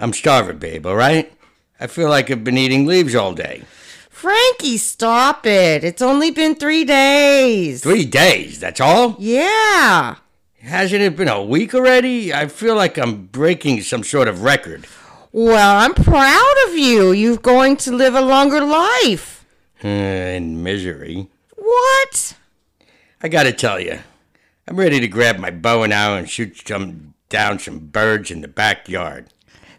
I'm 0.02 0.14
starving, 0.14 0.58
babe, 0.58 0.88
all 0.88 0.96
right? 0.96 1.32
I 1.80 1.86
feel 1.86 2.10
like 2.10 2.32
I've 2.32 2.44
been 2.44 2.58
eating 2.58 2.88
leaves 2.88 3.14
all 3.14 3.34
day. 3.34 3.62
Frankie, 4.10 4.78
stop 4.78 5.46
it. 5.46 5.84
It's 5.84 6.02
only 6.02 6.32
been 6.32 6.56
three 6.56 6.84
days. 6.84 7.84
Three 7.84 8.06
days, 8.06 8.60
that's 8.60 8.82
all? 8.82 9.16
Yeah. 9.20 10.16
Hasn't 10.60 11.04
it 11.04 11.16
been 11.16 11.28
a 11.28 11.44
week 11.44 11.76
already? 11.76 12.34
I 12.34 12.48
feel 12.48 12.76
like 12.76 12.98
I'm 12.98 13.28
breaking 13.28 13.82
some 13.84 14.04
sort 14.04 14.28
of 14.28 14.42
record. 14.42 14.88
Well, 15.32 15.78
I'm 15.78 15.94
proud 15.94 16.56
of 16.68 16.76
you. 16.76 17.12
You're 17.12 17.38
going 17.38 17.78
to 17.78 17.92
live 17.92 18.16
a 18.16 18.22
longer 18.22 18.62
life. 18.62 19.46
Uh, 19.84 19.88
in 19.88 20.64
misery. 20.64 21.28
What? 21.56 22.36
I 23.22 23.28
gotta 23.28 23.54
tell 23.54 23.80
you, 23.80 24.00
I'm 24.68 24.78
ready 24.78 25.00
to 25.00 25.08
grab 25.08 25.38
my 25.38 25.52
bow 25.52 25.84
and 25.84 25.94
arrow 25.94 26.18
and 26.18 26.28
shoot 26.28 26.68
some 26.68 27.14
down 27.30 27.60
some 27.60 27.78
birds 27.80 28.32
in 28.32 28.42
the 28.42 28.48
backyard. 28.48 29.28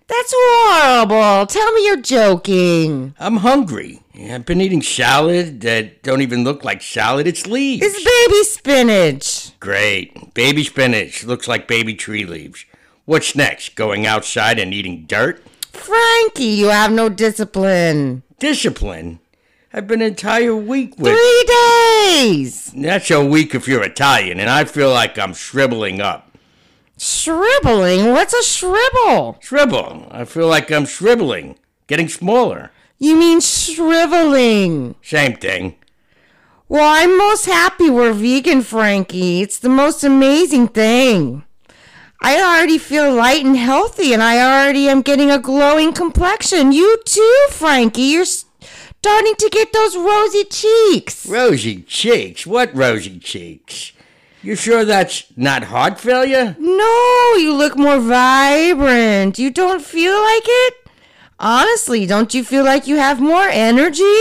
That's 0.09 0.33
horrible. 0.37 1.47
Tell 1.47 1.73
me 1.73 1.87
you're 1.87 2.01
joking. 2.01 3.15
I'm 3.19 3.39
hungry. 3.39 4.01
I've 4.15 4.45
been 4.45 4.61
eating 4.61 4.83
salad 4.83 5.63
that 5.63 6.03
don't 6.03 6.21
even 6.21 6.45
look 6.45 6.65
like 6.65 6.83
salad. 6.83 7.27
It's 7.27 7.47
leaves. 7.47 7.85
It's 7.85 8.05
baby 8.05 8.45
spinach. 8.45 9.59
Great. 9.59 10.35
Baby 10.35 10.65
spinach 10.65 11.25
looks 11.25 11.49
like 11.49 11.67
baby 11.67 11.95
tree 11.95 12.25
leaves. 12.25 12.65
What's 13.05 13.35
next? 13.35 13.75
Going 13.75 14.07
outside 14.07 14.59
and 14.59 14.73
eating 14.75 15.07
dirt? 15.07 15.43
Frankie, 15.73 16.45
you 16.45 16.67
have 16.69 16.93
no 16.93 17.09
discipline. 17.09 18.23
Discipline? 18.39 19.19
I've 19.73 19.87
been 19.87 20.03
an 20.03 20.09
entire 20.09 20.55
week 20.55 20.99
with. 20.99 21.15
Three 21.15 21.45
days. 21.47 22.71
That's 22.77 23.11
a 23.11 23.25
week 23.25 23.55
if 23.55 23.67
you're 23.67 23.83
Italian, 23.83 24.39
and 24.39 24.51
I 24.51 24.65
feel 24.65 24.91
like 24.91 25.19
I'm 25.19 25.33
shriveling 25.33 26.01
up. 26.03 26.32
Shriveling? 27.05 28.13
What's 28.13 28.33
a 28.33 28.45
shrivel? 28.45 29.37
Shrivel. 29.41 30.07
I 30.13 30.25
feel 30.25 30.47
like 30.47 30.71
I'm 30.71 30.87
shriveling, 30.87 31.57
getting 31.89 32.09
smaller. 32.09 32.71
You 32.97 33.17
mean 33.19 33.41
shriveling. 33.41 34.95
Same 35.03 35.35
thing. 35.35 35.75
Well, 36.69 36.89
I'm 36.89 37.19
most 37.19 37.47
happy 37.47 37.91
we're 37.91 38.13
vegan, 38.13 38.63
Frankie. 38.63 39.43
It's 39.43 39.59
the 39.59 39.69
most 39.69 40.05
amazing 40.05 40.69
thing. 40.69 41.43
I 42.21 42.41
already 42.41 42.79
feel 42.79 43.13
light 43.13 43.45
and 43.45 43.57
healthy, 43.57 44.13
and 44.13 44.23
I 44.23 44.39
already 44.39 44.89
am 44.89 45.03
getting 45.03 45.29
a 45.29 45.41
glowing 45.41 45.93
complexion. 45.93 46.71
You 46.71 46.99
too, 47.05 47.47
Frankie. 47.51 48.03
You're 48.03 48.25
starting 48.25 49.35
to 49.39 49.49
get 49.51 49.73
those 49.73 49.97
rosy 49.97 50.45
cheeks. 50.45 51.27
Rosy 51.27 51.83
cheeks? 51.83 52.47
What 52.47 52.73
rosy 52.73 53.19
cheeks? 53.19 53.93
You 54.43 54.57
sure 54.57 54.85
that's 54.85 55.25
not 55.37 55.65
heart 55.65 56.01
failure? 56.01 56.57
No, 56.59 57.35
you 57.37 57.55
look 57.55 57.77
more 57.77 58.01
vibrant. 58.01 59.39
You 59.39 59.51
don't 59.51 59.83
feel 59.83 60.21
like 60.21 60.43
it? 60.45 60.75
Honestly, 61.39 62.07
don't 62.07 62.35
you 62.35 62.43
feel 62.43 62.65
like 62.65 62.87
you 62.89 62.97
have 62.97 63.21
more 63.21 63.49
energy? 63.49 64.21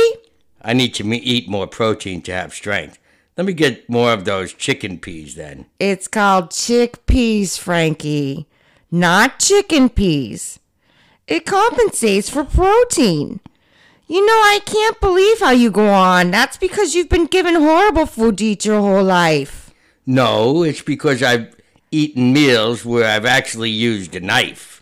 I 0.61 0.73
need 0.73 0.93
to 0.95 1.03
me- 1.03 1.17
eat 1.17 1.49
more 1.49 1.65
protein 1.65 2.21
to 2.23 2.33
have 2.33 2.53
strength. 2.53 2.99
Let 3.35 3.47
me 3.47 3.53
get 3.53 3.89
more 3.89 4.13
of 4.13 4.25
those 4.25 4.53
chicken 4.53 4.99
peas 4.99 5.33
then. 5.35 5.65
It's 5.79 6.07
called 6.07 6.51
chickpeas, 6.51 7.57
Frankie, 7.57 8.45
not 8.91 9.39
chicken 9.39 9.89
peas. 9.89 10.59
It 11.27 11.45
compensates 11.45 12.29
for 12.29 12.43
protein. 12.43 13.39
You 14.07 14.23
know, 14.25 14.33
I 14.33 14.59
can't 14.65 14.99
believe 14.99 15.39
how 15.39 15.51
you 15.51 15.71
go 15.71 15.89
on. 15.89 16.29
That's 16.29 16.57
because 16.57 16.93
you've 16.93 17.09
been 17.09 17.25
given 17.25 17.55
horrible 17.55 18.05
food 18.05 18.37
to 18.39 18.45
eat 18.45 18.65
your 18.65 18.81
whole 18.81 19.03
life. 19.03 19.60
No, 20.05 20.63
it's 20.63 20.81
because 20.81 21.21
I've 21.21 21.55
eaten 21.91 22.33
meals 22.33 22.85
where 22.85 23.05
I've 23.05 23.25
actually 23.25 23.69
used 23.69 24.15
a 24.15 24.19
knife. 24.19 24.81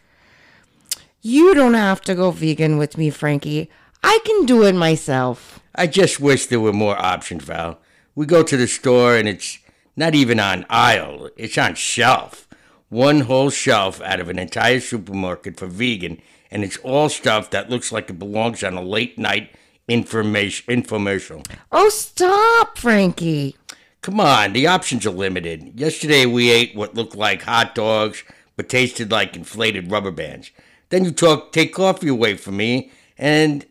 You 1.22 1.54
don't 1.54 1.74
have 1.74 2.02
to 2.02 2.16
go 2.16 2.32
vegan 2.32 2.78
with 2.78 2.98
me, 2.98 3.10
Frankie. 3.10 3.70
I 4.04 4.20
can 4.26 4.46
do 4.46 4.64
it 4.64 4.74
myself. 4.74 5.60
I 5.76 5.88
just 5.88 6.20
wish 6.20 6.46
there 6.46 6.60
were 6.60 6.74
more 6.74 6.98
options, 6.98 7.44
Val. 7.44 7.80
We 8.16 8.26
go 8.26 8.44
to 8.44 8.58
the 8.58 8.68
store 8.68 9.16
and 9.18 9.28
it's 9.28 9.60
not 9.96 10.16
even 10.16 10.40
on 10.40 10.66
aisle, 10.70 11.30
it's 11.36 11.58
on 11.58 11.76
shelf. 11.76 12.48
One 12.88 13.22
whole 13.22 13.50
shelf 13.50 14.02
out 14.02 14.20
of 14.20 14.30
an 14.30 14.40
entire 14.40 14.80
supermarket 14.80 15.60
for 15.60 15.68
vegan, 15.68 16.22
and 16.50 16.64
it's 16.64 16.78
all 16.78 17.10
stuff 17.10 17.50
that 17.52 17.70
looks 17.70 17.92
like 17.92 18.10
it 18.10 18.18
belongs 18.18 18.64
on 18.64 18.74
a 18.76 18.82
late 18.82 19.18
night 19.18 19.52
information 19.88 20.82
infomercial. 20.82 21.46
Oh, 21.72 21.90
stop, 21.90 22.78
Frankie. 22.78 23.58
Come 24.02 24.22
on, 24.22 24.54
the 24.54 24.66
options 24.66 25.06
are 25.06 25.12
limited. 25.12 25.74
Yesterday 25.78 26.26
we 26.26 26.50
ate 26.50 26.74
what 26.76 26.96
looked 26.96 27.16
like 27.16 27.44
hot 27.44 27.76
dogs 27.76 28.24
but 28.56 28.70
tasted 28.70 29.12
like 29.12 29.36
inflated 29.36 29.92
rubber 29.92 30.12
bands. 30.12 30.52
Then 30.90 31.04
you 31.04 31.12
talk 31.12 31.52
take 31.52 31.74
coffee 31.74 32.08
away 32.08 32.36
from 32.36 32.58
me 32.58 32.92
and 33.18 33.66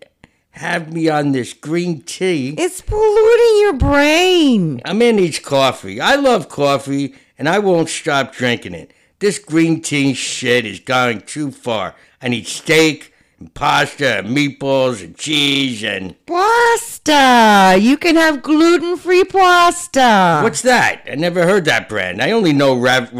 have 0.53 0.93
me 0.93 1.09
on 1.09 1.33
this 1.33 1.55
green 1.55 2.03
tea. 2.03 2.55
It's 2.59 2.83
polluting 2.83 3.61
your 3.61 3.73
brain. 3.73 4.83
A 4.85 4.93
man 4.93 5.17
needs 5.17 5.38
coffee. 5.38 6.01
I 6.01 6.17
love 6.17 6.49
coffee 6.49 7.14
and 7.38 7.49
I 7.49 7.59
won't 7.59 7.88
stop 7.88 8.35
drinking 8.35 8.75
it. 8.75 8.93
This 9.21 9.38
green 9.38 9.81
tea 9.81 10.12
shit 10.12 10.67
is 10.67 10.81
going 10.81 11.23
too 11.23 11.51
far. 11.51 11.95
I 12.21 12.29
need 12.29 12.47
steak 12.47 13.14
and 13.38 13.55
pasta 13.55 14.18
and 14.18 14.37
meatballs 14.37 15.03
and 15.03 15.16
cheese 15.16 15.83
and. 15.85 16.14
Pasta. 16.27 17.77
You 17.81 17.96
can 17.96 18.16
have 18.16 18.42
gluten 18.42 18.96
free 18.96 19.24
pasta. 19.24 20.40
What's 20.42 20.62
that? 20.62 21.03
I 21.11 21.14
never 21.14 21.44
heard 21.44 21.64
that 21.66 21.88
brand. 21.88 22.20
I 22.20 22.33
only 22.33 22.53
know 22.53 22.77
Rav-. 22.77 23.12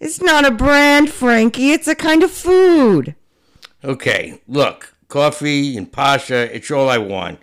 It's 0.00 0.20
not 0.20 0.44
a 0.44 0.50
brand, 0.50 1.10
Frankie. 1.10 1.72
It's 1.72 1.88
a 1.88 1.94
kind 1.94 2.22
of 2.22 2.30
food. 2.30 3.14
Okay, 3.84 4.42
look, 4.46 4.94
coffee 5.08 5.76
and 5.76 5.90
pasta, 5.90 6.54
it's 6.54 6.70
all 6.70 6.88
I 6.88 6.98
want. 6.98 7.38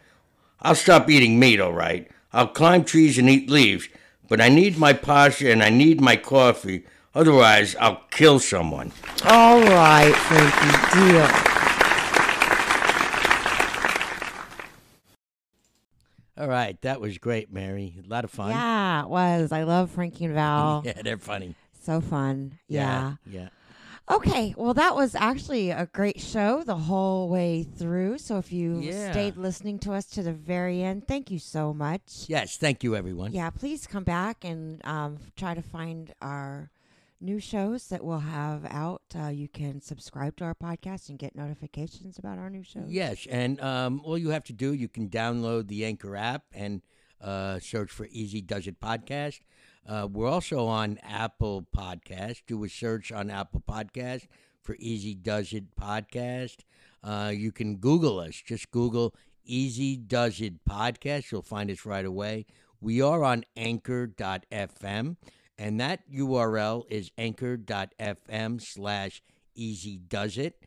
I'll 0.61 0.75
stop 0.75 1.09
eating 1.09 1.39
meat, 1.39 1.59
all 1.59 1.73
right. 1.73 2.09
I'll 2.33 2.47
climb 2.47 2.83
trees 2.83 3.17
and 3.17 3.29
eat 3.29 3.49
leaves, 3.49 3.87
but 4.27 4.41
I 4.41 4.49
need 4.49 4.77
my 4.77 4.93
pasta 4.93 5.51
and 5.51 5.63
I 5.63 5.69
need 5.69 6.01
my 6.01 6.15
coffee. 6.15 6.85
Otherwise, 7.15 7.75
I'll 7.79 8.03
kill 8.11 8.39
someone. 8.39 8.91
All 9.25 9.61
right, 9.61 10.13
Frankie, 10.13 11.11
deal. 11.11 11.56
All 16.37 16.47
right, 16.47 16.79
that 16.81 17.01
was 17.01 17.17
great, 17.17 17.51
Mary. 17.51 17.95
A 18.05 18.07
lot 18.07 18.23
of 18.23 18.29
fun. 18.31 18.51
Yeah, 18.51 19.03
it 19.03 19.09
was. 19.09 19.51
I 19.51 19.63
love 19.63 19.91
Frankie 19.91 20.25
and 20.25 20.33
Val. 20.35 20.83
Yeah, 20.85 21.01
they're 21.01 21.17
funny. 21.17 21.55
So 21.83 21.99
fun. 22.01 22.59
Yeah. 22.67 23.15
Yeah. 23.25 23.49
Okay. 24.09 24.53
Well, 24.55 24.73
that 24.75 24.95
was 24.95 25.15
actually 25.15 25.71
a 25.71 25.87
great 25.91 26.21
show 26.21 26.63
the 26.63 26.75
whole 26.75 27.27
way 27.27 27.63
through. 27.63 28.19
So 28.19 28.37
if 28.37 28.51
you 28.53 28.81
Yeah. 28.81 29.11
stayed 29.11 29.35
listening 29.37 29.79
to 29.79 29.93
us 29.93 30.05
to 30.11 30.23
the 30.23 30.31
very 30.33 30.83
end, 30.83 31.07
thank 31.07 31.31
you 31.31 31.39
so 31.39 31.73
much. 31.73 32.25
Yes, 32.27 32.55
thank 32.57 32.83
you, 32.83 32.95
everyone. 32.95 33.33
Yeah, 33.33 33.49
please 33.49 33.87
come 33.87 34.03
back 34.03 34.45
and 34.45 34.85
um, 34.85 35.17
try 35.35 35.55
to 35.55 35.61
find 35.61 36.13
our 36.21 36.69
new 37.19 37.39
shows 37.39 37.87
that 37.89 38.03
we'll 38.03 38.19
have 38.19 38.65
out. 38.65 39.01
Uh, 39.15 39.27
you 39.27 39.47
can 39.47 39.81
subscribe 39.81 40.35
to 40.37 40.43
our 40.45 40.55
podcast 40.55 41.09
and 41.09 41.17
get 41.17 41.35
notifications 41.35 42.17
about 42.17 42.37
our 42.37 42.49
new 42.49 42.63
shows. 42.63 42.85
Yes, 42.87 43.27
and 43.29 43.59
um, 43.61 44.01
all 44.03 44.17
you 44.17 44.29
have 44.29 44.43
to 44.45 44.53
do, 44.53 44.73
you 44.73 44.87
can 44.87 45.09
download 45.09 45.67
the 45.67 45.85
Anchor 45.85 46.15
app 46.15 46.43
and 46.53 46.81
uh, 47.21 47.59
search 47.59 47.91
for 47.91 48.07
Easy 48.11 48.41
Does 48.41 48.67
It 48.67 48.79
Podcast. 48.79 49.39
Uh, 49.87 50.07
we're 50.11 50.27
also 50.27 50.65
on 50.65 50.99
Apple 51.01 51.65
Podcast. 51.75 52.43
Do 52.45 52.63
a 52.63 52.69
search 52.69 53.11
on 53.11 53.29
Apple 53.29 53.63
Podcast 53.67 54.27
for 54.61 54.75
Easy 54.79 55.15
Does 55.15 55.53
It 55.53 55.75
Podcast. 55.75 56.57
Uh, 57.03 57.31
you 57.33 57.51
can 57.51 57.77
Google 57.77 58.19
us. 58.19 58.35
Just 58.35 58.69
Google 58.71 59.15
Easy 59.45 59.95
Does 59.95 60.41
It 60.41 60.65
Podcast. 60.65 61.31
You'll 61.31 61.41
find 61.41 61.71
us 61.71 61.85
right 61.85 62.05
away. 62.05 62.45
We 62.81 63.01
are 63.01 63.23
on 63.23 63.43
anchor.fm, 63.55 65.15
and 65.57 65.79
that 65.79 66.09
URL 66.11 66.85
is 66.89 67.11
anchor.fm 67.17 68.61
slash 68.61 69.21
easy 69.55 69.97
does 69.97 70.37
it 70.37 70.63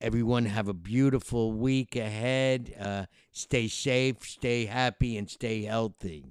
Everyone, 0.00 0.46
have 0.46 0.68
a 0.68 0.74
beautiful 0.74 1.52
week 1.52 1.96
ahead. 1.96 2.74
Uh, 2.78 3.06
stay 3.32 3.68
safe, 3.68 4.22
stay 4.22 4.66
happy, 4.66 5.16
and 5.16 5.30
stay 5.30 5.62
healthy. 5.62 6.26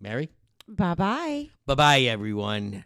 Mary? 0.00 0.30
Bye 0.68 0.94
bye. 0.94 1.50
Bye 1.66 1.74
bye, 1.74 2.00
everyone. 2.00 2.84